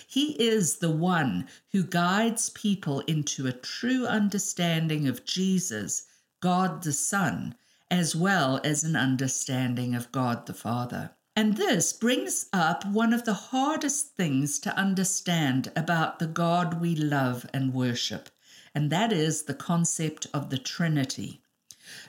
He 0.08 0.42
is 0.42 0.78
the 0.78 0.90
one 0.90 1.48
who 1.72 1.84
guides 1.84 2.50
people 2.50 3.02
into 3.02 3.48
a 3.48 3.52
true 3.52 4.08
understanding 4.08 5.08
of 5.08 5.26
Jesus, 5.26 6.04
God 6.40 6.84
the 6.84 6.94
Son, 6.94 7.56
as 7.92 8.16
well 8.16 8.60
as 8.64 8.84
an 8.84 8.96
understanding 8.96 9.94
of 9.94 10.12
God 10.12 10.46
the 10.46 10.54
Father. 10.54 11.12
And 11.36 11.58
this 11.58 11.94
brings 11.94 12.48
up 12.54 12.86
one 12.86 13.14
of 13.14 13.26
the 13.26 13.34
hardest 13.34 14.16
things 14.16 14.58
to 14.60 14.78
understand 14.78 15.72
about 15.76 16.20
the 16.20 16.28
God 16.28 16.80
we 16.80 16.96
love 16.96 17.46
and 17.54 17.74
worship, 17.74 18.30
and 18.74 18.90
that 18.90 19.12
is 19.12 19.44
the 19.44 19.54
concept 19.54 20.28
of 20.34 20.50
the 20.50 20.58
Trinity. 20.58 21.43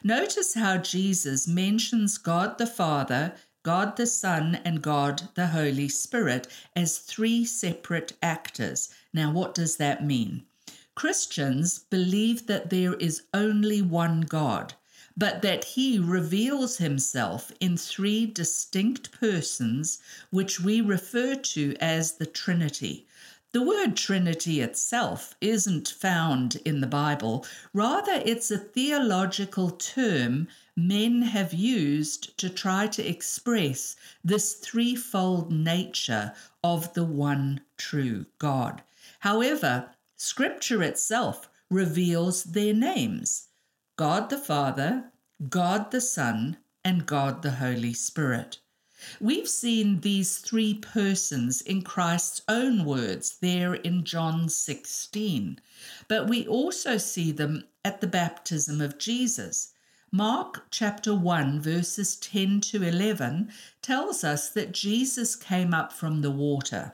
Notice 0.02 0.54
how 0.54 0.78
Jesus 0.78 1.46
mentions 1.46 2.18
God 2.18 2.58
the 2.58 2.66
Father 2.66 3.34
God 3.64 3.96
the 3.96 4.06
Son 4.06 4.60
and 4.62 4.82
God 4.82 5.30
the 5.36 5.46
Holy 5.46 5.88
Spirit 5.88 6.46
as 6.76 6.98
three 6.98 7.46
separate 7.46 8.12
actors. 8.22 8.90
Now, 9.10 9.32
what 9.32 9.54
does 9.54 9.76
that 9.76 10.04
mean? 10.04 10.44
Christians 10.94 11.78
believe 11.78 12.46
that 12.46 12.68
there 12.68 12.92
is 12.94 13.22
only 13.32 13.80
one 13.80 14.20
God, 14.20 14.74
but 15.16 15.40
that 15.40 15.64
he 15.64 15.98
reveals 15.98 16.76
himself 16.76 17.52
in 17.58 17.78
three 17.78 18.26
distinct 18.26 19.12
persons, 19.12 19.98
which 20.28 20.60
we 20.60 20.82
refer 20.82 21.34
to 21.34 21.74
as 21.80 22.12
the 22.12 22.26
Trinity. 22.26 23.06
The 23.54 23.62
word 23.62 23.96
Trinity 23.96 24.60
itself 24.60 25.36
isn't 25.40 25.86
found 25.88 26.56
in 26.64 26.80
the 26.80 26.88
Bible, 26.88 27.46
rather, 27.72 28.20
it's 28.24 28.50
a 28.50 28.58
theological 28.58 29.70
term 29.70 30.48
men 30.74 31.22
have 31.22 31.54
used 31.54 32.36
to 32.38 32.50
try 32.50 32.88
to 32.88 33.08
express 33.08 33.94
this 34.24 34.54
threefold 34.54 35.52
nature 35.52 36.34
of 36.64 36.94
the 36.94 37.04
one 37.04 37.60
true 37.76 38.26
God. 38.38 38.82
However, 39.20 39.90
Scripture 40.16 40.82
itself 40.82 41.48
reveals 41.70 42.42
their 42.42 42.74
names 42.74 43.50
God 43.94 44.30
the 44.30 44.38
Father, 44.38 45.12
God 45.48 45.92
the 45.92 46.00
Son, 46.00 46.56
and 46.84 47.06
God 47.06 47.42
the 47.42 47.52
Holy 47.52 47.92
Spirit. 47.92 48.58
We've 49.20 49.48
seen 49.48 50.00
these 50.00 50.38
three 50.38 50.74
persons 50.74 51.60
in 51.60 51.82
Christ's 51.82 52.42
own 52.48 52.84
words 52.84 53.38
there 53.40 53.74
in 53.74 54.04
John 54.04 54.48
16, 54.48 55.60
but 56.08 56.28
we 56.28 56.46
also 56.46 56.96
see 56.96 57.32
them 57.32 57.64
at 57.84 58.00
the 58.00 58.06
baptism 58.06 58.80
of 58.80 58.98
Jesus. 58.98 59.72
Mark 60.10 60.66
chapter 60.70 61.14
1, 61.14 61.60
verses 61.60 62.16
10 62.16 62.60
to 62.60 62.82
11 62.82 63.50
tells 63.82 64.22
us 64.22 64.48
that 64.50 64.72
Jesus 64.72 65.34
came 65.34 65.74
up 65.74 65.92
from 65.92 66.22
the 66.22 66.30
water. 66.30 66.92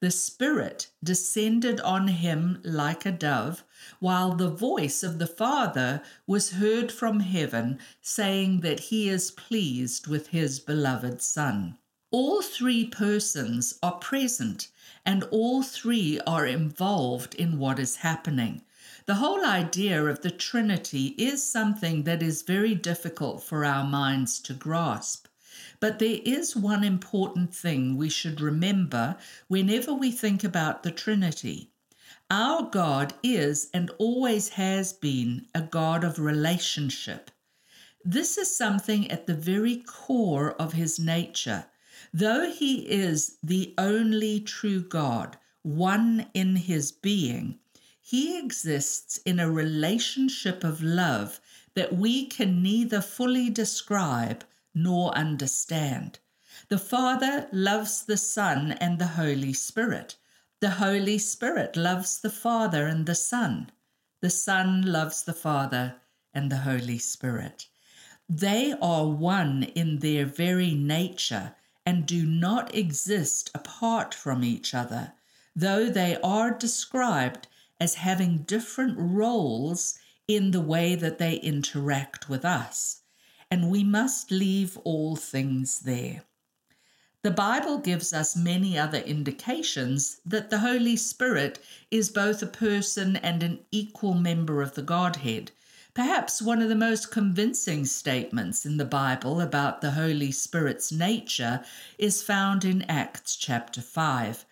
The 0.00 0.10
Spirit 0.12 0.90
descended 1.02 1.80
on 1.80 2.06
him 2.06 2.60
like 2.62 3.04
a 3.04 3.10
dove, 3.10 3.64
while 3.98 4.32
the 4.32 4.48
voice 4.50 5.02
of 5.02 5.18
the 5.18 5.26
Father 5.26 6.02
was 6.24 6.52
heard 6.52 6.92
from 6.92 7.18
heaven, 7.20 7.80
saying 8.00 8.60
that 8.60 8.78
he 8.78 9.08
is 9.08 9.32
pleased 9.32 10.06
with 10.06 10.28
his 10.28 10.60
beloved 10.60 11.20
Son. 11.20 11.78
All 12.12 12.42
three 12.42 12.86
persons 12.86 13.78
are 13.82 13.98
present, 13.98 14.68
and 15.04 15.24
all 15.24 15.62
three 15.62 16.20
are 16.26 16.46
involved 16.46 17.34
in 17.34 17.58
what 17.58 17.78
is 17.78 17.96
happening. 17.96 18.62
The 19.06 19.16
whole 19.16 19.44
idea 19.44 20.04
of 20.04 20.20
the 20.20 20.30
Trinity 20.30 21.14
is 21.18 21.42
something 21.42 22.02
that 22.04 22.22
is 22.22 22.42
very 22.42 22.74
difficult 22.74 23.42
for 23.42 23.64
our 23.64 23.84
minds 23.84 24.38
to 24.40 24.54
grasp. 24.54 25.27
But 25.80 26.00
there 26.00 26.18
is 26.24 26.56
one 26.56 26.82
important 26.82 27.54
thing 27.54 27.96
we 27.96 28.08
should 28.08 28.40
remember 28.40 29.16
whenever 29.46 29.94
we 29.94 30.10
think 30.10 30.42
about 30.42 30.82
the 30.82 30.90
Trinity. 30.90 31.70
Our 32.30 32.68
God 32.68 33.14
is 33.22 33.70
and 33.72 33.90
always 33.98 34.50
has 34.50 34.92
been 34.92 35.46
a 35.54 35.62
God 35.62 36.02
of 36.02 36.18
relationship. 36.18 37.30
This 38.04 38.36
is 38.36 38.54
something 38.54 39.10
at 39.10 39.26
the 39.26 39.34
very 39.34 39.76
core 39.76 40.52
of 40.52 40.72
his 40.72 40.98
nature. 40.98 41.66
Though 42.12 42.50
he 42.50 42.90
is 42.90 43.36
the 43.42 43.74
only 43.78 44.40
true 44.40 44.80
God, 44.80 45.38
one 45.62 46.26
in 46.34 46.56
his 46.56 46.90
being, 46.90 47.60
he 48.00 48.38
exists 48.38 49.18
in 49.18 49.38
a 49.38 49.50
relationship 49.50 50.64
of 50.64 50.82
love 50.82 51.40
that 51.74 51.94
we 51.94 52.26
can 52.26 52.62
neither 52.62 53.00
fully 53.00 53.50
describe 53.50 54.44
nor 54.82 55.12
understand. 55.16 56.18
The 56.68 56.78
Father 56.78 57.48
loves 57.52 58.04
the 58.04 58.16
Son 58.16 58.72
and 58.72 58.98
the 58.98 59.08
Holy 59.08 59.52
Spirit. 59.52 60.16
The 60.60 60.70
Holy 60.70 61.18
Spirit 61.18 61.76
loves 61.76 62.20
the 62.20 62.30
Father 62.30 62.86
and 62.86 63.06
the 63.06 63.14
Son. 63.14 63.70
The 64.20 64.30
Son 64.30 64.82
loves 64.82 65.22
the 65.22 65.32
Father 65.32 65.96
and 66.32 66.50
the 66.50 66.58
Holy 66.58 66.98
Spirit. 66.98 67.66
They 68.28 68.74
are 68.80 69.06
one 69.06 69.62
in 69.62 70.00
their 70.00 70.26
very 70.26 70.74
nature 70.74 71.54
and 71.86 72.04
do 72.04 72.26
not 72.26 72.74
exist 72.74 73.50
apart 73.54 74.14
from 74.14 74.44
each 74.44 74.74
other, 74.74 75.14
though 75.56 75.86
they 75.88 76.18
are 76.22 76.50
described 76.50 77.48
as 77.80 77.94
having 77.94 78.38
different 78.38 78.96
roles 78.98 79.98
in 80.26 80.50
the 80.50 80.60
way 80.60 80.94
that 80.94 81.18
they 81.18 81.36
interact 81.36 82.28
with 82.28 82.44
us. 82.44 83.02
And 83.50 83.70
we 83.70 83.82
must 83.82 84.30
leave 84.30 84.76
all 84.84 85.16
things 85.16 85.80
there. 85.80 86.22
The 87.22 87.30
Bible 87.30 87.78
gives 87.78 88.12
us 88.12 88.36
many 88.36 88.78
other 88.78 88.98
indications 88.98 90.20
that 90.24 90.50
the 90.50 90.60
Holy 90.60 90.96
Spirit 90.96 91.58
is 91.90 92.10
both 92.10 92.42
a 92.42 92.46
person 92.46 93.16
and 93.16 93.42
an 93.42 93.60
equal 93.70 94.14
member 94.14 94.62
of 94.62 94.74
the 94.74 94.82
Godhead. 94.82 95.50
Perhaps 95.94 96.40
one 96.40 96.62
of 96.62 96.68
the 96.68 96.76
most 96.76 97.10
convincing 97.10 97.84
statements 97.86 98.64
in 98.64 98.76
the 98.76 98.84
Bible 98.84 99.40
about 99.40 99.80
the 99.80 99.92
Holy 99.92 100.30
Spirit's 100.30 100.92
nature 100.92 101.64
is 101.98 102.22
found 102.22 102.64
in 102.64 102.82
Acts 102.82 103.34
chapter 103.34 103.80
5 103.80 104.44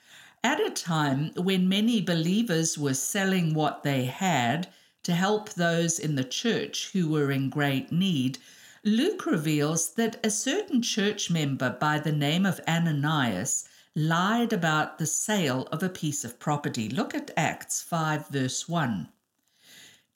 at 0.42 0.60
a 0.60 0.70
time 0.70 1.32
when 1.36 1.68
many 1.68 2.00
believers 2.00 2.76
were 2.76 2.94
selling 2.94 3.54
what 3.54 3.82
they 3.82 4.04
had 4.06 4.68
to 5.02 5.14
help 5.14 5.50
those 5.50 5.98
in 5.98 6.16
the 6.16 6.24
church 6.24 6.90
who 6.92 7.08
were 7.08 7.30
in 7.30 7.48
great 7.48 7.92
need, 7.92 8.38
Luke 8.86 9.26
reveals 9.26 9.94
that 9.94 10.24
a 10.24 10.30
certain 10.30 10.80
church 10.80 11.28
member 11.28 11.70
by 11.70 11.98
the 11.98 12.12
name 12.12 12.46
of 12.46 12.60
Ananias 12.68 13.64
lied 13.96 14.52
about 14.52 14.98
the 14.98 15.06
sale 15.06 15.66
of 15.72 15.82
a 15.82 15.88
piece 15.88 16.24
of 16.24 16.38
property. 16.38 16.88
Look 16.88 17.12
at 17.12 17.32
Acts 17.36 17.82
5, 17.82 18.28
verse 18.28 18.68
1. 18.68 19.08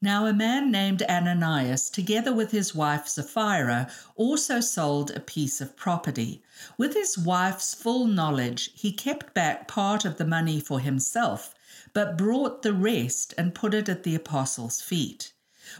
Now, 0.00 0.26
a 0.26 0.33
man 0.33 0.70
named 0.70 1.02
Ananias, 1.02 1.90
together 1.90 2.33
with 2.33 2.52
his 2.52 2.72
wife 2.72 3.09
Sapphira, 3.09 3.90
also 4.14 4.61
sold 4.61 5.11
a 5.11 5.18
piece 5.18 5.61
of 5.61 5.74
property. 5.74 6.40
With 6.78 6.94
his 6.94 7.18
wife's 7.18 7.74
full 7.74 8.06
knowledge, 8.06 8.70
he 8.74 8.92
kept 8.92 9.35
back 9.35 9.66
part 9.66 10.04
of 10.04 10.16
the 10.16 10.24
money 10.24 10.61
for 10.61 10.78
himself, 10.78 11.56
but 11.92 12.16
brought 12.16 12.62
the 12.62 12.72
rest 12.72 13.35
and 13.37 13.52
put 13.52 13.74
it 13.74 13.88
at 13.88 14.04
the 14.04 14.14
apostles' 14.14 14.80
feet. 14.80 15.33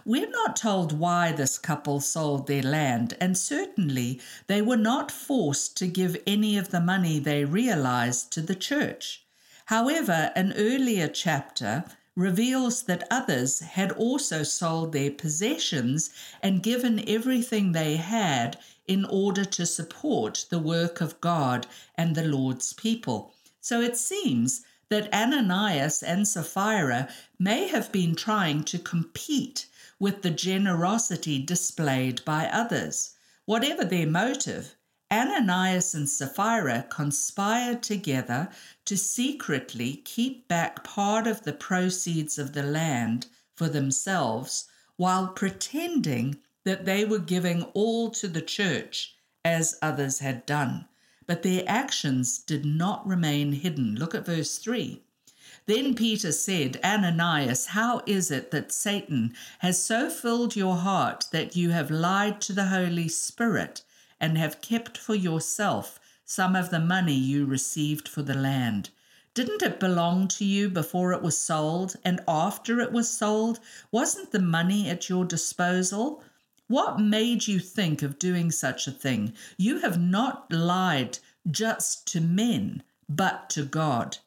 We're 0.05 0.31
not 0.31 0.57
told 0.57 0.99
why 0.99 1.33
this 1.33 1.59
couple 1.59 2.01
sold 2.01 2.47
their 2.47 2.63
land, 2.63 3.17
and 3.21 3.37
certainly 3.37 4.21
they 4.47 4.63
were 4.63 4.77
not 4.77 5.11
forced 5.11 5.77
to 5.79 5.87
give 5.87 6.17
any 6.27 6.57
of 6.57 6.71
the 6.71 6.81
money 6.81 7.19
they 7.19 7.45
realized 7.45 8.31
to 8.33 8.43
the 8.43 8.55
church. 8.55 9.25
However, 9.67 10.33
an 10.35 10.53
earlier 10.57 11.09
chapter, 11.09 11.85
reveals 12.17 12.83
that 12.83 13.07
others 13.11 13.61
had 13.61 13.93
also 13.93 14.43
sold 14.43 14.93
their 14.93 15.11
possessions 15.11 16.11
and 16.43 16.63
given 16.63 17.09
everything 17.09 17.73
they 17.73 17.97
had 17.97 18.59
in 18.87 19.05
order 19.05 19.45
to 19.45 19.65
support 19.65 20.47
the 20.51 20.59
work 20.59 21.01
of 21.01 21.21
God 21.21 21.67
and 21.95 22.15
the 22.15 22.25
Lord's 22.25 22.73
people. 22.73 23.33
So 23.61 23.81
it 23.81 23.97
seems 23.97 24.63
that 24.89 25.13
Ananias 25.15 26.03
and 26.03 26.27
Sapphira 26.27 27.09
may 27.39 27.69
have 27.69 27.93
been 27.93 28.17
trying 28.17 28.65
to 28.65 28.79
compete 28.79 29.67
with 30.01 30.23
the 30.23 30.31
generosity 30.31 31.39
displayed 31.39 32.25
by 32.25 32.47
others. 32.47 33.15
Whatever 33.45 33.85
their 33.85 34.07
motive, 34.07 34.75
Ananias 35.13 35.95
and 35.95 36.09
Sapphira 36.09 36.87
conspired 36.89 37.83
together 37.83 38.49
to 38.87 38.97
secretly 38.97 40.03
keep 40.05 40.49
back 40.49 40.83
part 40.83 41.27
of 41.27 41.43
the 41.43 41.53
proceeds 41.53 42.39
of 42.39 42.55
the 42.55 42.63
land 42.63 43.27
for 43.55 43.69
themselves 43.69 44.67
while 44.97 45.29
pretending 45.29 46.39
that 46.65 46.85
they 46.85 47.05
were 47.05 47.19
giving 47.19 47.65
all 47.75 48.11
to 48.11 48.29
the 48.29 48.41
church 48.41 49.17
as 49.45 49.79
others 49.83 50.21
had 50.21 50.47
done. 50.47 50.87
But 51.27 51.43
their 51.43 51.65
actions 51.67 52.39
did 52.39 52.65
not 52.65 53.07
remain 53.07 53.53
hidden. 53.53 53.97
Look 53.97 54.15
at 54.15 54.27
verse 54.27 54.59
3. 54.59 55.03
Then 55.71 55.95
Peter 55.95 56.33
said, 56.33 56.81
Ananias, 56.83 57.67
how 57.67 58.03
is 58.05 58.33
it 58.33 58.51
that 58.51 58.73
Satan 58.73 59.35
has 59.61 59.81
so 59.81 60.11
filled 60.11 60.57
your 60.57 60.75
heart 60.75 61.27
that 61.31 61.55
you 61.55 61.71
have 61.71 61.93
lied 61.93 62.41
to 62.41 62.53
the 62.53 62.67
Holy 62.67 63.07
Spirit? 63.07 63.83
and 64.19 64.37
have 64.37 64.61
kept 64.61 64.99
for 64.99 65.15
yourself 65.15 66.01
some 66.25 66.57
of 66.57 66.71
the 66.71 66.81
money 66.81 67.15
you 67.15 67.47
received 67.47 68.09
for 68.09 68.23
the 68.23 68.35
land. 68.35 68.91
Didn't 69.33 69.63
it 69.63 69.79
belong 69.79 70.27
to 70.27 70.45
you 70.45 70.69
before 70.69 71.13
it 71.13 71.23
was 71.23 71.39
sold? 71.39 71.95
And 72.05 72.21
after 72.27 72.81
it 72.81 72.91
was 72.91 73.09
sold, 73.09 73.61
wasn't 73.93 74.33
the 74.33 74.43
money 74.43 74.89
at 74.89 75.09
your 75.09 75.25
disposal? 75.25 76.25
What 76.67 76.99
made 76.99 77.47
you 77.47 77.61
think 77.61 78.03
of 78.03 78.19
doing 78.19 78.51
such 78.51 78.89
a 78.89 78.91
thing? 78.91 79.35
You 79.57 79.79
have 79.79 80.01
not 80.01 80.53
lied 80.53 81.21
just 81.49 82.09
to 82.09 82.21
men, 82.21 82.83
but 83.09 83.49
to 83.51 83.65
God. 83.65 84.19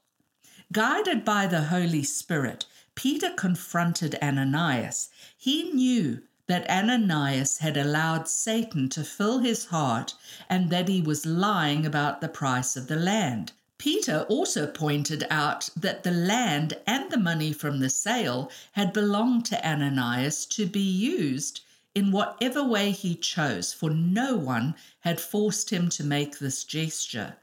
Guided 0.73 1.23
by 1.23 1.45
the 1.45 1.65
Holy 1.65 2.01
Spirit, 2.01 2.65
Peter 2.95 3.29
confronted 3.29 4.17
Ananias. 4.23 5.09
He 5.37 5.71
knew 5.71 6.23
that 6.47 6.67
Ananias 6.67 7.59
had 7.59 7.77
allowed 7.77 8.27
Satan 8.27 8.89
to 8.89 9.03
fill 9.03 9.37
his 9.37 9.65
heart 9.65 10.15
and 10.49 10.71
that 10.71 10.87
he 10.87 10.99
was 10.99 11.27
lying 11.27 11.85
about 11.85 12.21
the 12.21 12.27
price 12.27 12.75
of 12.75 12.87
the 12.87 12.95
land. 12.95 13.51
Peter 13.77 14.25
also 14.29 14.65
pointed 14.65 15.27
out 15.29 15.69
that 15.75 16.01
the 16.01 16.09
land 16.09 16.73
and 16.87 17.11
the 17.11 17.19
money 17.19 17.53
from 17.53 17.79
the 17.79 17.89
sale 17.91 18.49
had 18.71 18.91
belonged 18.91 19.45
to 19.45 19.63
Ananias 19.63 20.43
to 20.47 20.65
be 20.65 20.81
used 20.81 21.61
in 21.93 22.11
whatever 22.11 22.63
way 22.63 22.89
he 22.89 23.13
chose, 23.13 23.73
for 23.73 23.91
no 23.91 24.35
one 24.35 24.73
had 25.01 25.21
forced 25.21 25.69
him 25.69 25.87
to 25.89 26.03
make 26.03 26.39
this 26.39 26.63
gesture. 26.63 27.35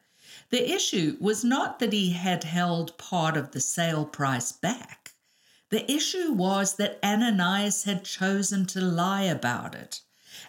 The 0.51 0.69
issue 0.69 1.17
was 1.21 1.45
not 1.45 1.79
that 1.79 1.93
he 1.93 2.11
had 2.11 2.43
held 2.43 2.99
part 2.99 3.37
of 3.37 3.53
the 3.53 3.61
sale 3.61 4.05
price 4.05 4.51
back. 4.51 5.13
The 5.71 5.89
issue 5.91 6.33
was 6.33 6.75
that 6.75 6.99
Ananias 7.05 7.85
had 7.85 8.05
chosen 8.05 8.67
to 8.67 8.81
lie 8.81 9.23
about 9.23 9.77
it. 9.77 10.01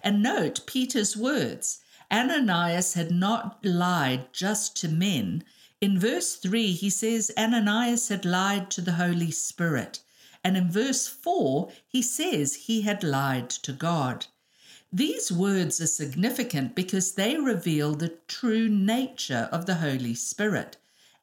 And 0.03 0.23
note 0.23 0.65
Peter's 0.65 1.15
words 1.15 1.81
Ananias 2.11 2.95
had 2.95 3.11
not 3.11 3.63
lied 3.63 4.33
just 4.33 4.75
to 4.77 4.87
men. 4.87 5.43
In 5.79 5.99
verse 5.99 6.35
3, 6.35 6.71
he 6.73 6.89
says 6.89 7.31
Ananias 7.37 8.07
had 8.07 8.25
lied 8.25 8.71
to 8.71 8.81
the 8.81 8.93
Holy 8.93 9.29
Spirit. 9.29 9.99
And 10.43 10.57
in 10.57 10.71
verse 10.71 11.07
4, 11.07 11.71
he 11.87 12.01
says 12.01 12.55
he 12.55 12.81
had 12.81 13.03
lied 13.03 13.51
to 13.51 13.71
God. 13.71 14.25
These 14.93 15.31
words 15.31 15.79
are 15.79 15.87
significant 15.87 16.75
because 16.75 17.13
they 17.13 17.37
reveal 17.37 17.95
the 17.95 18.17
true 18.27 18.67
nature 18.67 19.47
of 19.49 19.65
the 19.65 19.75
Holy 19.75 20.13
Spirit. 20.13 20.75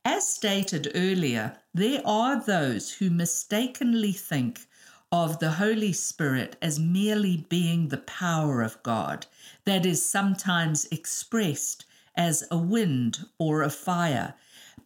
As 0.07 0.26
stated 0.26 0.90
earlier, 0.94 1.59
there 1.74 2.00
are 2.07 2.42
those 2.42 2.92
who 2.92 3.11
mistakenly 3.11 4.12
think 4.12 4.66
of 5.12 5.38
the 5.38 5.50
Holy 5.52 5.92
Spirit 5.92 6.57
as 6.62 6.81
merely 6.81 7.46
being 7.50 7.88
the 7.88 7.98
power 7.98 8.62
of 8.62 8.83
God, 8.83 9.26
that 9.66 9.85
is 9.85 10.02
sometimes 10.02 10.87
expressed 10.87 11.85
as 12.16 12.44
a 12.50 12.57
wind 12.57 13.26
or 13.38 13.62
a 13.62 13.68
fire. 13.70 14.35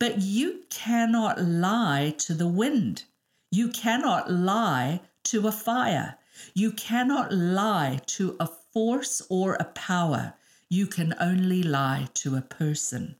But 0.01 0.23
you 0.23 0.65
cannot 0.71 1.41
lie 1.41 2.15
to 2.19 2.35
the 2.35 2.49
wind. 2.49 3.05
You 3.53 3.69
cannot 3.69 4.29
lie 4.29 5.03
to 5.25 5.47
a 5.47 5.53
fire. 5.53 6.19
You 6.55 6.73
cannot 6.73 7.33
lie 7.33 8.01
to 8.07 8.37
a 8.41 8.49
force 8.73 9.23
or 9.29 9.55
a 9.55 9.65
power. 9.65 10.35
You 10.69 10.87
can 10.87 11.15
only 11.21 11.63
lie 11.63 12.09
to 12.15 12.37
a 12.37 12.43
person. 12.43 13.17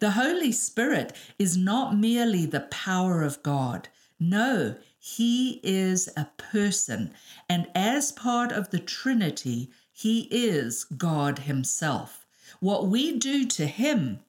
The 0.00 0.12
Holy 0.12 0.52
Spirit 0.52 1.14
is 1.38 1.56
not 1.56 1.96
merely 1.96 2.46
the 2.46 2.62
power 2.62 3.22
of 3.22 3.42
God. 3.42 3.88
No, 4.18 4.76
He 4.98 5.60
is 5.62 6.08
a 6.16 6.28
person, 6.36 7.14
and 7.48 7.68
as 7.74 8.10
part 8.10 8.50
of 8.50 8.70
the 8.70 8.80
Trinity, 8.80 9.70
He 9.92 10.28
is 10.30 10.84
God 10.84 11.40
Himself. 11.40 12.26
What 12.60 12.88
we 12.88 13.18
do 13.18 13.46
to 13.46 13.66
Him, 13.66 14.20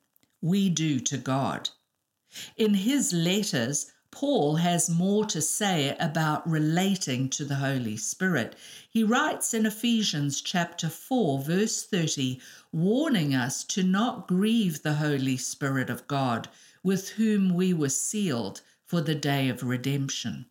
we 0.41 0.69
do 0.69 0.99
to 0.99 1.17
God. 1.17 1.69
In 2.55 2.75
his 2.75 3.11
letters, 3.11 3.91
Paul 4.11 4.55
has 4.55 4.89
more 4.89 5.23
to 5.25 5.39
say 5.39 5.95
about 5.99 6.49
relating 6.49 7.29
to 7.29 7.45
the 7.45 7.57
Holy 7.57 7.95
Spirit. 7.95 8.55
He 8.89 9.03
writes 9.03 9.53
in 9.53 9.67
Ephesians 9.67 10.41
chapter 10.41 10.89
4 10.89 11.43
verse 11.43 11.83
30 11.83 12.41
warning 12.71 13.35
us 13.35 13.63
to 13.65 13.83
not 13.83 14.27
grieve 14.27 14.81
the 14.81 14.95
Holy 14.95 15.37
Spirit 15.37 15.91
of 15.91 16.07
God 16.07 16.49
with 16.81 17.09
whom 17.09 17.53
we 17.53 17.71
were 17.71 17.89
sealed 17.89 18.61
for 18.83 18.99
the 18.99 19.13
day 19.13 19.47
of 19.47 19.61
redemption. 19.61 20.47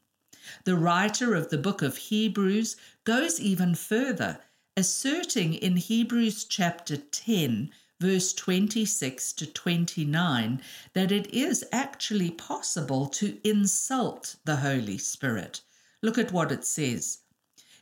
The 0.64 0.76
writer 0.76 1.34
of 1.34 1.50
the 1.50 1.58
book 1.58 1.82
of 1.82 1.96
Hebrews 1.96 2.76
goes 3.02 3.40
even 3.40 3.74
further, 3.74 4.40
asserting 4.76 5.54
in 5.54 5.76
Hebrews 5.76 6.44
chapter 6.44 6.96
10 6.96 7.70
verse 8.00 8.32
26 8.32 9.32
to 9.32 9.46
29 9.46 10.62
that 10.92 11.10
it 11.10 11.26
is 11.34 11.64
actually 11.72 12.30
possible 12.30 13.06
to 13.06 13.38
insult 13.42 14.36
the 14.44 14.56
Holy 14.56 14.98
Spirit. 14.98 15.60
Look 16.00 16.16
at 16.16 16.30
what 16.30 16.52
it 16.52 16.64
says. 16.64 17.18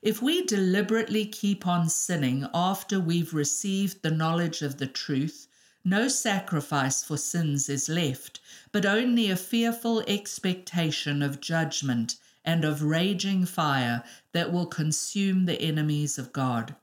If 0.01 0.23
we 0.23 0.45
deliberately 0.45 1.27
keep 1.27 1.67
on 1.67 1.91
sinning 1.91 2.49
after 2.55 2.99
we've 2.99 3.35
received 3.35 4.03
the 4.03 4.11
knowledge 4.11 4.63
of 4.63 4.79
the 4.79 4.87
truth, 4.87 5.49
no 5.85 6.09
sacrifice 6.09 7.05
for 7.05 7.17
sins 7.17 7.69
is 7.69 7.89
left, 7.89 8.41
but 8.73 8.87
only 8.87 9.31
a 9.31 9.37
fearful 9.37 10.01
expectation 10.09 11.23
of 11.23 11.41
judgment 11.41 12.17
and 12.45 12.65
of 12.65 12.83
raging 12.83 13.45
fire 13.45 14.03
that 14.33 14.53
will 14.53 14.67
consume 14.67 15.45
the 15.45 15.61
enemies 15.61 16.19
of 16.19 16.33
God. 16.33 16.75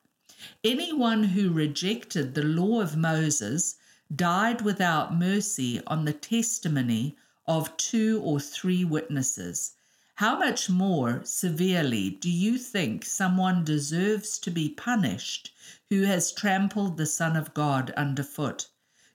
Anyone 0.65 1.23
who 1.23 1.49
rejected 1.51 2.33
the 2.33 2.43
law 2.43 2.81
of 2.81 2.97
Moses 2.97 3.75
died 4.13 4.61
without 4.61 5.15
mercy 5.15 5.81
on 5.87 6.03
the 6.03 6.11
testimony 6.11 7.15
of 7.45 7.77
two 7.77 8.21
or 8.21 8.39
three 8.39 8.83
witnesses. 8.83 9.73
How 10.15 10.37
much 10.37 10.69
more 10.69 11.21
severely 11.23 12.09
do 12.09 12.29
you 12.29 12.57
think 12.57 13.05
someone 13.05 13.63
deserves 13.63 14.37
to 14.39 14.51
be 14.51 14.69
punished 14.69 15.51
who 15.89 16.03
has 16.03 16.31
trampled 16.31 16.97
the 16.97 17.05
Son 17.05 17.35
of 17.35 17.53
God 17.53 17.91
underfoot, 17.91 18.67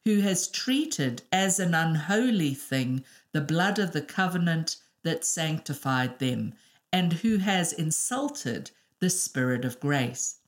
who 0.05 0.21
has 0.21 0.49
treated 0.49 1.23
as 1.31 1.61
an 1.61 1.75
unholy 1.75 2.55
thing 2.55 3.05
the 3.33 3.41
blood 3.41 3.79
of 3.79 3.93
the 3.93 4.03
covenant 4.03 4.79
that 5.03 5.25
sanctified 5.25 6.19
them, 6.19 6.55
and 6.93 7.12
who 7.12 7.37
has 7.37 7.73
insulted 7.73 8.71
the 8.99 9.11
Spirit 9.11 9.64
of 9.64 9.79
grace? 9.79 10.38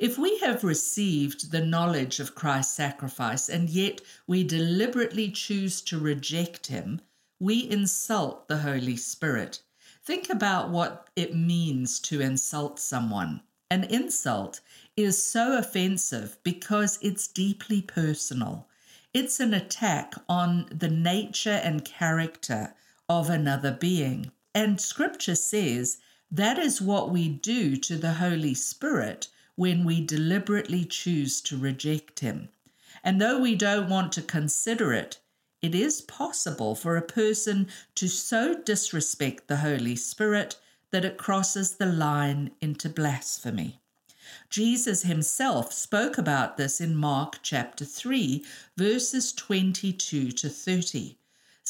If 0.00 0.18
we 0.18 0.38
have 0.38 0.64
received 0.64 1.52
the 1.52 1.64
knowledge 1.64 2.18
of 2.18 2.34
Christ's 2.34 2.74
sacrifice 2.74 3.48
and 3.48 3.70
yet 3.70 4.00
we 4.26 4.42
deliberately 4.42 5.30
choose 5.30 5.80
to 5.82 6.00
reject 6.00 6.66
him, 6.66 7.00
we 7.38 7.70
insult 7.70 8.48
the 8.48 8.58
Holy 8.58 8.96
Spirit. 8.96 9.62
Think 10.02 10.30
about 10.30 10.70
what 10.70 11.08
it 11.14 11.36
means 11.36 12.00
to 12.00 12.20
insult 12.20 12.80
someone. 12.80 13.42
An 13.70 13.84
insult 13.84 14.60
is 14.96 15.22
so 15.22 15.56
offensive 15.56 16.38
because 16.42 16.98
it's 17.00 17.28
deeply 17.28 17.80
personal. 17.80 18.66
It's 19.14 19.38
an 19.38 19.54
attack 19.54 20.14
on 20.28 20.66
the 20.72 20.88
nature 20.88 21.60
and 21.62 21.84
character 21.84 22.74
of 23.08 23.30
another 23.30 23.70
being. 23.70 24.32
And 24.54 24.80
scripture 24.80 25.36
says 25.36 25.98
that 26.30 26.58
is 26.58 26.82
what 26.82 27.10
we 27.10 27.28
do 27.28 27.76
to 27.76 27.96
the 27.96 28.14
Holy 28.14 28.54
Spirit 28.54 29.28
when 29.58 29.84
we 29.84 30.00
deliberately 30.00 30.84
choose 30.84 31.40
to 31.40 31.58
reject 31.58 32.20
Him. 32.20 32.48
And 33.02 33.20
though 33.20 33.40
we 33.40 33.56
don't 33.56 33.88
want 33.88 34.12
to 34.12 34.22
consider 34.22 34.92
it, 34.92 35.18
it 35.60 35.74
is 35.74 36.00
possible 36.00 36.76
for 36.76 36.96
a 36.96 37.02
person 37.02 37.66
to 37.96 38.06
so 38.06 38.54
disrespect 38.54 39.48
the 39.48 39.56
Holy 39.56 39.96
Spirit 39.96 40.60
that 40.92 41.04
it 41.04 41.18
crosses 41.18 41.72
the 41.72 41.86
line 41.86 42.52
into 42.60 42.88
blasphemy. 42.88 43.80
Jesus 44.48 45.02
himself 45.02 45.72
spoke 45.72 46.18
about 46.18 46.56
this 46.56 46.80
in 46.80 46.94
Mark 46.94 47.40
chapter 47.42 47.84
3, 47.84 48.44
verses 48.76 49.32
22 49.32 50.30
to 50.30 50.48
30. 50.48 51.16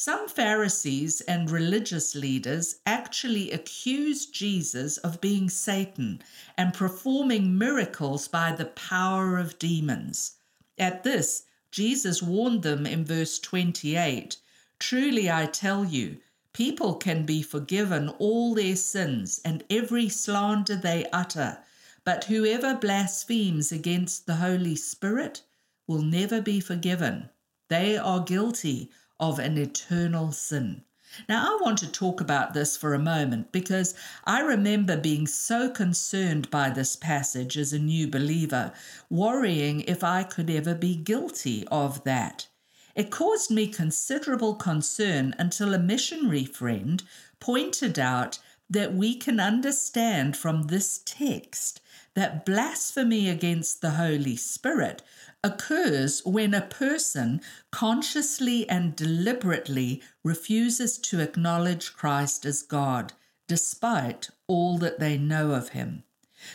Some 0.00 0.28
Pharisees 0.28 1.22
and 1.22 1.50
religious 1.50 2.14
leaders 2.14 2.76
actually 2.86 3.50
accused 3.50 4.32
Jesus 4.32 4.96
of 4.98 5.20
being 5.20 5.50
Satan 5.50 6.22
and 6.56 6.72
performing 6.72 7.58
miracles 7.58 8.28
by 8.28 8.52
the 8.52 8.66
power 8.66 9.38
of 9.38 9.58
demons. 9.58 10.36
At 10.78 11.02
this, 11.02 11.46
Jesus 11.72 12.22
warned 12.22 12.62
them 12.62 12.86
in 12.86 13.04
verse 13.04 13.40
28 13.40 14.36
Truly 14.78 15.28
I 15.28 15.46
tell 15.46 15.84
you, 15.84 16.18
people 16.52 16.94
can 16.94 17.26
be 17.26 17.42
forgiven 17.42 18.08
all 18.20 18.54
their 18.54 18.76
sins 18.76 19.40
and 19.44 19.64
every 19.68 20.08
slander 20.08 20.76
they 20.76 21.06
utter, 21.12 21.58
but 22.04 22.22
whoever 22.26 22.76
blasphemes 22.76 23.72
against 23.72 24.26
the 24.26 24.36
Holy 24.36 24.76
Spirit 24.76 25.42
will 25.88 26.02
never 26.02 26.40
be 26.40 26.60
forgiven. 26.60 27.30
They 27.66 27.98
are 27.98 28.22
guilty 28.22 28.92
of 29.20 29.38
an 29.38 29.58
eternal 29.58 30.32
sin. 30.32 30.82
Now, 31.28 31.50
I 31.50 31.58
want 31.62 31.78
to 31.78 31.90
talk 31.90 32.20
about 32.20 32.52
this 32.52 32.76
for 32.76 32.92
a 32.92 32.98
moment 32.98 33.50
because 33.50 33.94
I 34.24 34.40
remember 34.40 34.96
being 34.96 35.26
so 35.26 35.70
concerned 35.70 36.50
by 36.50 36.68
this 36.68 36.96
passage 36.96 37.56
as 37.56 37.72
a 37.72 37.78
new 37.78 38.08
believer, 38.08 38.72
worrying 39.08 39.80
if 39.80 40.04
I 40.04 40.22
could 40.22 40.50
ever 40.50 40.74
be 40.74 40.94
guilty 40.94 41.66
of 41.68 42.04
that. 42.04 42.48
It 42.94 43.10
caused 43.10 43.50
me 43.50 43.68
considerable 43.68 44.54
concern 44.54 45.34
until 45.38 45.72
a 45.72 45.78
missionary 45.78 46.44
friend 46.44 47.02
pointed 47.40 47.98
out 47.98 48.38
that 48.70 48.94
we 48.94 49.14
can 49.14 49.40
understand 49.40 50.36
from 50.36 50.64
this 50.64 51.00
text 51.04 51.80
that 52.14 52.44
blasphemy 52.44 53.28
against 53.28 53.80
the 53.80 53.92
Holy 53.92 54.36
Spirit 54.36 55.02
occurs 55.44 56.24
when 56.24 56.52
a 56.52 56.62
person 56.62 57.40
consciously 57.70 58.68
and 58.68 58.96
deliberately 58.96 60.02
refuses 60.24 60.98
to 60.98 61.20
acknowledge 61.20 61.94
Christ 61.94 62.44
as 62.44 62.62
God, 62.62 63.12
despite 63.46 64.30
all 64.46 64.78
that 64.78 64.98
they 64.98 65.16
know 65.16 65.52
of 65.52 65.70
him. 65.70 66.02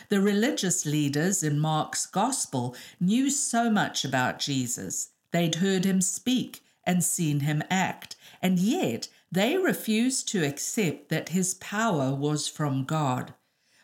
The 0.08 0.20
religious 0.20 0.86
leaders 0.86 1.42
in 1.42 1.58
Mark's 1.58 2.06
Gospel 2.06 2.76
knew 3.00 3.30
so 3.30 3.70
much 3.70 4.04
about 4.04 4.38
Jesus. 4.38 5.10
They'd 5.30 5.56
heard 5.56 5.84
him 5.84 6.00
speak 6.00 6.62
and 6.84 7.02
seen 7.02 7.40
him 7.40 7.62
act, 7.70 8.16
and 8.42 8.58
yet 8.58 9.08
they 9.34 9.56
refused 9.56 10.28
to 10.28 10.44
accept 10.44 11.08
that 11.08 11.30
his 11.30 11.54
power 11.54 12.14
was 12.14 12.46
from 12.46 12.84
God. 12.84 13.34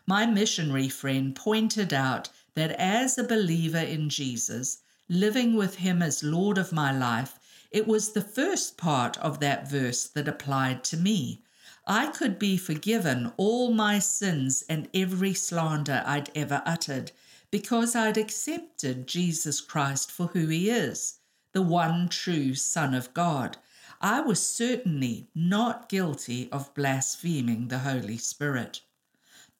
My 0.07 0.27
missionary 0.27 0.89
friend 0.89 1.35
pointed 1.35 1.93
out 1.93 2.29
that 2.55 2.73
as 2.73 3.17
a 3.17 3.25
believer 3.25 3.79
in 3.79 4.09
Jesus, 4.09 4.79
living 5.09 5.57
with 5.57 5.77
Him 5.77 6.03
as 6.03 6.23
Lord 6.23 6.57
of 6.57 6.73
my 6.73 6.93
life, 6.93 7.39
it 7.71 7.87
was 7.87 8.13
the 8.13 8.21
first 8.21 8.77
part 8.77 9.19
of 9.19 9.41
that 9.41 9.69
verse 9.69 10.07
that 10.07 10.29
applied 10.29 10.85
to 10.85 10.97
me. 10.97 11.43
I 11.87 12.07
could 12.09 12.39
be 12.39 12.57
forgiven 12.57 13.33
all 13.37 13.73
my 13.73 13.99
sins 13.99 14.63
and 14.69 14.89
every 14.95 15.35
slander 15.35 16.03
I'd 16.07 16.31
ever 16.35 16.63
uttered 16.65 17.11
because 17.51 17.97
I'd 17.97 18.17
accepted 18.17 19.09
Jesus 19.09 19.61
Christ 19.61 20.13
for 20.13 20.29
who 20.29 20.47
He 20.47 20.71
is, 20.71 21.19
the 21.53 21.63
one 21.63 22.09
true 22.09 22.55
Son 22.55 22.95
of 22.95 23.13
God. 23.15 23.57
I 24.01 24.21
was 24.21 24.43
certainly 24.43 25.29
not 25.35 25.89
guilty 25.89 26.49
of 26.51 26.75
blaspheming 26.75 27.69
the 27.69 27.81
Holy 27.81 28.17
Spirit. 28.17 28.81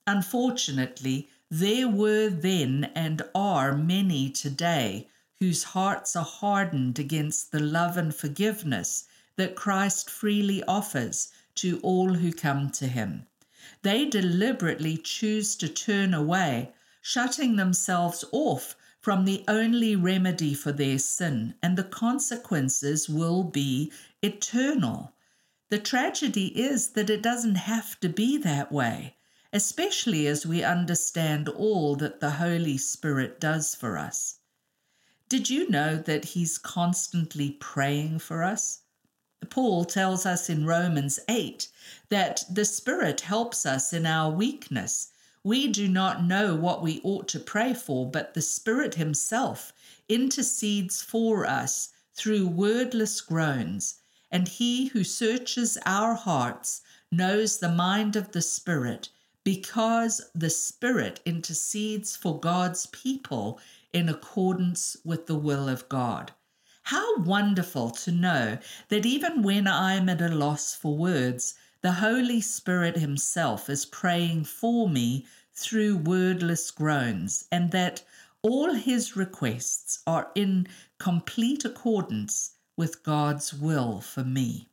Unfortunately, 0.07 1.29
There 1.51 1.89
were 1.89 2.29
then 2.29 2.93
and 2.95 3.23
are 3.35 3.77
many 3.77 4.31
today 4.31 5.09
whose 5.41 5.65
hearts 5.65 6.15
are 6.15 6.25
hardened 6.25 6.99
against 7.01 7.51
the 7.51 7.59
love 7.59 7.97
and 7.97 8.15
forgiveness 8.15 9.09
that 9.35 9.57
Christ 9.57 10.09
freely 10.09 10.63
offers 10.65 11.33
to 11.57 11.81
all 11.81 12.15
who 12.15 12.33
come 12.33 12.71
to 12.71 12.87
him. 12.87 13.27
They 13.83 14.05
deliberately 14.07 14.97
choose 14.97 15.57
to 15.57 15.69
turn 15.69 16.15
away, 16.15 16.73
shutting 17.03 17.57
themselves 17.57 18.25
off 18.31 18.77
from 19.01 19.25
the 19.25 19.45
only 19.49 19.97
remedy 19.97 20.55
for 20.55 20.71
their 20.71 20.99
sin, 20.99 21.55
and 21.63 21.77
the 21.77 21.85
consequences 21.85 23.09
will 23.09 23.43
be 23.43 23.91
eternal. 24.23 25.15
The 25.71 25.79
tragedy 25.79 26.49
is 26.61 26.89
that 26.89 27.09
it 27.09 27.23
doesn't 27.23 27.55
have 27.55 27.99
to 28.01 28.09
be 28.09 28.37
that 28.39 28.71
way, 28.71 29.17
especially 29.53 30.27
as 30.27 30.45
we 30.45 30.63
understand 30.63 31.49
all 31.49 31.97
that 31.97 32.21
the 32.21 32.33
Holy 32.33 32.77
Spirit 32.77 33.41
does 33.41 33.75
for 33.75 33.97
us. 33.97 34.41
Did 35.31 35.49
you 35.49 35.71
know 35.71 35.97
that 35.97 36.25
He's 36.27 36.59
constantly 36.59 37.53
praying 37.53 38.19
for 38.19 38.43
us? 38.43 38.81
Paul 39.49 39.87
tells 39.87 40.27
us 40.27 40.51
in 40.51 40.67
Romans 40.67 41.19
8 41.29 41.69
that 42.11 42.45
the 42.51 42.67
Spirit 42.67 43.23
helps 43.23 43.65
us 43.65 43.93
in 43.95 44.05
our 44.05 44.31
weakness. 44.31 45.13
We 45.43 45.69
do 45.69 45.89
not 45.89 46.25
know 46.25 46.55
what 46.55 46.83
we 46.83 47.01
ought 47.03 47.27
to 47.29 47.41
pray 47.41 47.73
for, 47.73 48.11
but 48.11 48.35
the 48.35 48.43
Spirit 48.43 48.97
Himself 48.97 49.73
intercedes 50.11 51.01
for 51.01 51.47
us 51.47 51.89
through 52.13 52.49
wordless 52.49 53.23
groans. 53.23 54.00
And 54.33 54.47
He 54.47 54.87
who 54.87 55.03
searches 55.03 55.77
our 55.85 56.15
hearts 56.15 56.83
knows 57.11 57.59
the 57.59 57.73
mind 57.73 58.15
of 58.15 58.31
the 58.31 58.43
Spirit, 58.43 59.09
because 59.43 60.31
the 60.35 60.51
Spirit 60.51 61.21
intercedes 61.25 62.15
for 62.15 62.39
God's 62.39 62.87
people 62.87 63.59
in 63.93 64.09
accordance 64.09 64.97
with 65.05 65.27
the 65.27 65.35
will 65.35 65.69
of 65.69 65.89
God. 65.89 66.33
How 66.85 67.19
wonderful 67.19 67.91
to 67.91 68.13
know 68.13 68.59
that 68.89 69.05
even 69.05 69.43
when 69.43 69.67
I 69.67 69.95
am 69.95 70.09
at 70.09 70.21
a 70.21 70.29
loss 70.29 70.75
for 70.75 70.97
words, 70.97 71.55
the 71.81 71.93
Holy 71.93 72.41
Spirit 72.41 72.97
Himself 72.97 73.69
is 73.69 73.85
praying 73.85 74.45
for 74.45 74.89
me 74.89 75.27
through 75.53 75.97
wordless 75.97 76.71
groans, 76.71 77.47
and 77.51 77.73
that 77.73 78.05
all 78.43 78.75
His 78.75 79.17
requests 79.17 80.03
are 80.07 80.31
in 80.35 80.69
complete 80.99 81.65
accordance 81.65 82.53
with 82.81 83.03
God's 83.03 83.53
will 83.53 84.01
for 84.01 84.25
me. 84.25 84.71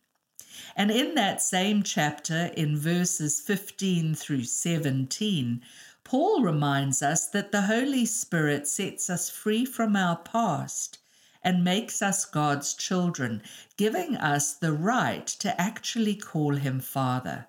And 0.77 0.89
in 0.89 1.15
that 1.15 1.41
same 1.41 1.83
chapter, 1.83 2.53
in 2.55 2.77
verses 2.77 3.41
15 3.41 4.15
through 4.15 4.45
17, 4.45 5.61
Paul 6.05 6.41
reminds 6.41 7.01
us 7.01 7.27
that 7.27 7.51
the 7.51 7.63
Holy 7.63 8.05
Spirit 8.05 8.65
sets 8.65 9.09
us 9.09 9.29
free 9.29 9.65
from 9.65 9.97
our 9.97 10.15
past 10.15 10.99
and 11.43 11.65
makes 11.65 12.01
us 12.01 12.23
God's 12.23 12.73
children, 12.73 13.43
giving 13.75 14.15
us 14.15 14.53
the 14.53 14.71
right 14.71 15.27
to 15.27 15.59
actually 15.59 16.15
call 16.15 16.55
him 16.55 16.79
Father. 16.79 17.47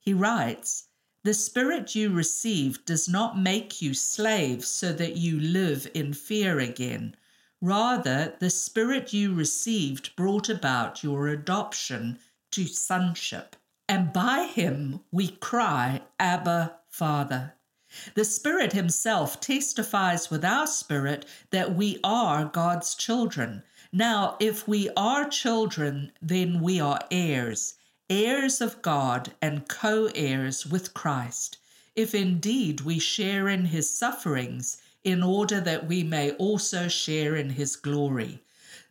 He 0.00 0.12
writes, 0.12 0.88
The 1.22 1.34
Spirit 1.34 1.94
you 1.94 2.10
received 2.10 2.84
does 2.84 3.08
not 3.08 3.38
make 3.38 3.80
you 3.80 3.94
slaves 3.94 4.66
so 4.66 4.92
that 4.92 5.16
you 5.16 5.38
live 5.38 5.88
in 5.94 6.14
fear 6.14 6.58
again. 6.58 7.14
Rather, 7.60 8.34
the 8.38 8.48
Spirit 8.48 9.12
you 9.12 9.34
received 9.34 10.16
brought 10.16 10.48
about 10.48 11.02
your 11.04 11.28
adoption 11.28 12.18
to 12.50 12.66
sonship. 12.66 13.54
And 13.86 14.12
by 14.12 14.44
him 14.44 15.00
we 15.10 15.28
cry, 15.28 16.02
Abba, 16.18 16.78
Father. 16.88 17.54
The 18.14 18.24
Spirit 18.24 18.72
Himself 18.72 19.40
testifies 19.40 20.30
with 20.30 20.44
our 20.44 20.68
spirit 20.68 21.26
that 21.50 21.74
we 21.74 21.98
are 22.04 22.44
God's 22.44 22.94
children. 22.94 23.64
Now, 23.92 24.36
if 24.38 24.68
we 24.68 24.88
are 24.96 25.28
children, 25.28 26.12
then 26.22 26.60
we 26.60 26.78
are 26.80 27.00
heirs, 27.10 27.74
heirs 28.08 28.60
of 28.60 28.80
God 28.80 29.34
and 29.42 29.68
co 29.68 30.06
heirs 30.14 30.64
with 30.64 30.94
Christ, 30.94 31.58
if 31.96 32.14
indeed 32.14 32.82
we 32.82 33.00
share 33.00 33.48
in 33.48 33.66
His 33.66 33.90
sufferings, 33.90 34.80
in 35.04 35.22
order 35.22 35.60
that 35.60 35.86
we 35.86 36.02
may 36.02 36.32
also 36.32 36.88
share 36.88 37.36
in 37.36 37.50
His 37.50 37.76
glory. 37.76 38.42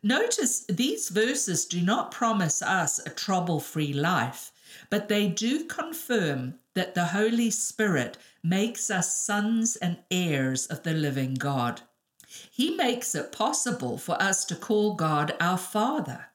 Notice 0.01 0.65
these 0.69 1.09
verses 1.09 1.65
do 1.65 1.81
not 1.81 2.11
promise 2.11 2.61
us 2.61 2.99
a 2.99 3.09
trouble 3.09 3.59
free 3.59 3.93
life, 3.93 4.51
but 4.89 5.09
they 5.09 5.27
do 5.27 5.65
confirm 5.65 6.55
that 6.73 6.95
the 6.95 7.07
Holy 7.07 7.49
Spirit 7.49 8.17
makes 8.41 8.89
us 8.89 9.15
sons 9.15 9.75
and 9.75 9.97
heirs 10.09 10.67
of 10.67 10.83
the 10.83 10.93
living 10.93 11.33
God. 11.33 11.81
He 12.49 12.75
makes 12.75 13.15
it 13.15 13.31
possible 13.31 13.97
for 13.97 14.21
us 14.21 14.45
to 14.45 14.55
call 14.55 14.95
God 14.95 15.35
our 15.39 15.57
Father. 15.57 16.27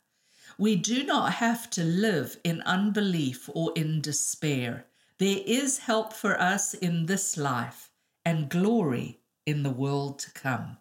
We 0.58 0.76
do 0.76 1.02
not 1.04 1.34
have 1.34 1.70
to 1.70 1.82
live 1.82 2.36
in 2.44 2.60
unbelief 2.62 3.48
or 3.54 3.72
in 3.74 4.00
despair. 4.00 4.86
There 5.18 5.40
is 5.46 5.78
help 5.78 6.12
for 6.12 6.40
us 6.40 6.74
in 6.74 7.06
this 7.06 7.36
life 7.36 7.90
and 8.24 8.48
glory 8.48 9.20
in 9.46 9.62
the 9.62 9.70
world 9.70 10.18
to 10.20 10.30
come. 10.32 10.78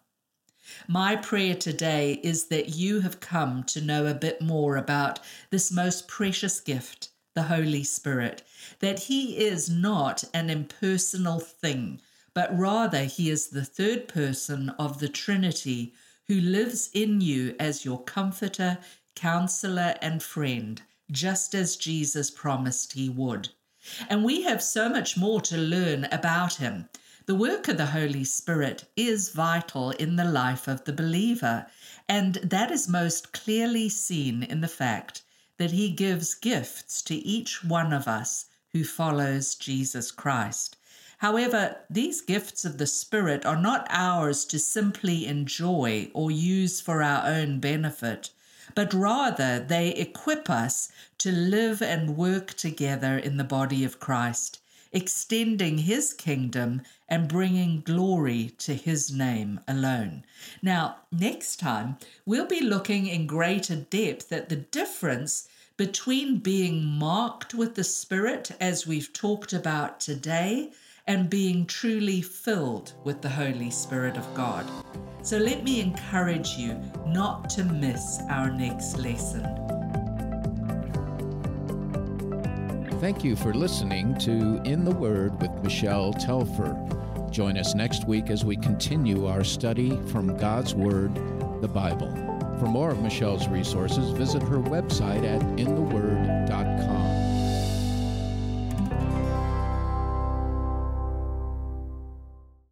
My 0.88 1.16
prayer 1.16 1.54
today 1.54 2.20
is 2.22 2.46
that 2.46 2.70
you 2.70 3.00
have 3.00 3.20
come 3.20 3.64
to 3.64 3.80
know 3.80 4.06
a 4.06 4.14
bit 4.14 4.40
more 4.40 4.76
about 4.76 5.20
this 5.50 5.70
most 5.70 6.08
precious 6.08 6.60
gift 6.60 7.10
the 7.34 7.42
Holy 7.42 7.82
Spirit, 7.82 8.42
that 8.78 9.00
He 9.00 9.36
is 9.36 9.68
not 9.68 10.24
an 10.32 10.48
impersonal 10.48 11.40
thing, 11.40 12.00
but 12.32 12.56
rather 12.56 13.04
He 13.04 13.28
is 13.28 13.48
the 13.48 13.64
third 13.64 14.08
person 14.08 14.70
of 14.70 15.00
the 15.00 15.08
Trinity 15.08 15.94
who 16.28 16.40
lives 16.40 16.90
in 16.94 17.20
you 17.20 17.54
as 17.58 17.84
your 17.84 18.02
comforter, 18.04 18.78
counselor, 19.14 19.96
and 20.00 20.22
friend, 20.22 20.80
just 21.10 21.54
as 21.54 21.76
Jesus 21.76 22.30
promised 22.30 22.92
He 22.92 23.08
would. 23.08 23.48
And 24.08 24.24
we 24.24 24.42
have 24.42 24.62
so 24.62 24.88
much 24.88 25.16
more 25.16 25.40
to 25.42 25.58
learn 25.58 26.06
about 26.10 26.54
Him. 26.54 26.88
The 27.26 27.34
work 27.34 27.68
of 27.68 27.78
the 27.78 27.86
Holy 27.86 28.22
Spirit 28.24 28.84
is 28.96 29.30
vital 29.30 29.92
in 29.92 30.16
the 30.16 30.26
life 30.26 30.68
of 30.68 30.84
the 30.84 30.92
believer, 30.92 31.64
and 32.06 32.34
that 32.34 32.70
is 32.70 32.86
most 32.86 33.32
clearly 33.32 33.88
seen 33.88 34.42
in 34.42 34.60
the 34.60 34.68
fact 34.68 35.22
that 35.56 35.70
he 35.70 35.88
gives 35.88 36.34
gifts 36.34 37.00
to 37.00 37.14
each 37.14 37.64
one 37.64 37.94
of 37.94 38.06
us 38.06 38.44
who 38.74 38.84
follows 38.84 39.54
Jesus 39.54 40.10
Christ. 40.10 40.76
However, 41.16 41.78
these 41.88 42.20
gifts 42.20 42.66
of 42.66 42.76
the 42.76 42.86
Spirit 42.86 43.46
are 43.46 43.56
not 43.56 43.86
ours 43.88 44.44
to 44.44 44.58
simply 44.58 45.26
enjoy 45.26 46.10
or 46.12 46.30
use 46.30 46.82
for 46.82 47.02
our 47.02 47.26
own 47.26 47.58
benefit, 47.58 48.28
but 48.74 48.92
rather 48.92 49.58
they 49.60 49.94
equip 49.94 50.50
us 50.50 50.90
to 51.16 51.32
live 51.32 51.80
and 51.80 52.18
work 52.18 52.52
together 52.52 53.16
in 53.16 53.38
the 53.38 53.44
body 53.44 53.82
of 53.82 53.98
Christ, 53.98 54.58
extending 54.94 55.76
his 55.78 56.14
kingdom 56.14 56.80
and 57.08 57.28
bringing 57.28 57.82
glory 57.82 58.52
to 58.56 58.72
his 58.72 59.12
name 59.12 59.60
alone. 59.68 60.24
Now, 60.62 60.96
next 61.12 61.56
time, 61.56 61.98
we'll 62.24 62.46
be 62.46 62.60
looking 62.60 63.06
in 63.06 63.26
greater 63.26 63.76
depth 63.76 64.32
at 64.32 64.48
the 64.48 64.56
difference 64.56 65.48
between 65.76 66.38
being 66.38 66.84
marked 66.84 67.52
with 67.52 67.74
the 67.74 67.84
Spirit, 67.84 68.52
as 68.60 68.86
we've 68.86 69.12
talked 69.12 69.52
about 69.52 69.98
today, 69.98 70.70
and 71.06 71.28
being 71.28 71.66
truly 71.66 72.22
filled 72.22 72.92
with 73.02 73.20
the 73.20 73.28
Holy 73.28 73.70
Spirit 73.70 74.16
of 74.16 74.34
God. 74.34 74.64
So 75.22 75.36
let 75.36 75.64
me 75.64 75.80
encourage 75.80 76.50
you 76.50 76.80
not 77.06 77.50
to 77.50 77.64
miss 77.64 78.20
our 78.30 78.50
next 78.50 78.96
lesson. 78.96 79.63
Thank 83.04 83.22
you 83.22 83.36
for 83.36 83.52
listening 83.52 84.16
to 84.20 84.62
In 84.64 84.86
the 84.86 84.90
Word 84.90 85.38
with 85.38 85.50
Michelle 85.62 86.14
Telfer. 86.14 86.74
Join 87.30 87.58
us 87.58 87.74
next 87.74 88.08
week 88.08 88.30
as 88.30 88.46
we 88.46 88.56
continue 88.56 89.26
our 89.26 89.44
study 89.44 90.00
from 90.06 90.34
God's 90.38 90.74
Word, 90.74 91.14
the 91.60 91.68
Bible. 91.68 92.10
For 92.58 92.64
more 92.64 92.92
of 92.92 93.02
Michelle's 93.02 93.46
resources, 93.46 94.08
visit 94.12 94.42
her 94.44 94.56
website 94.56 95.22
at 95.22 95.42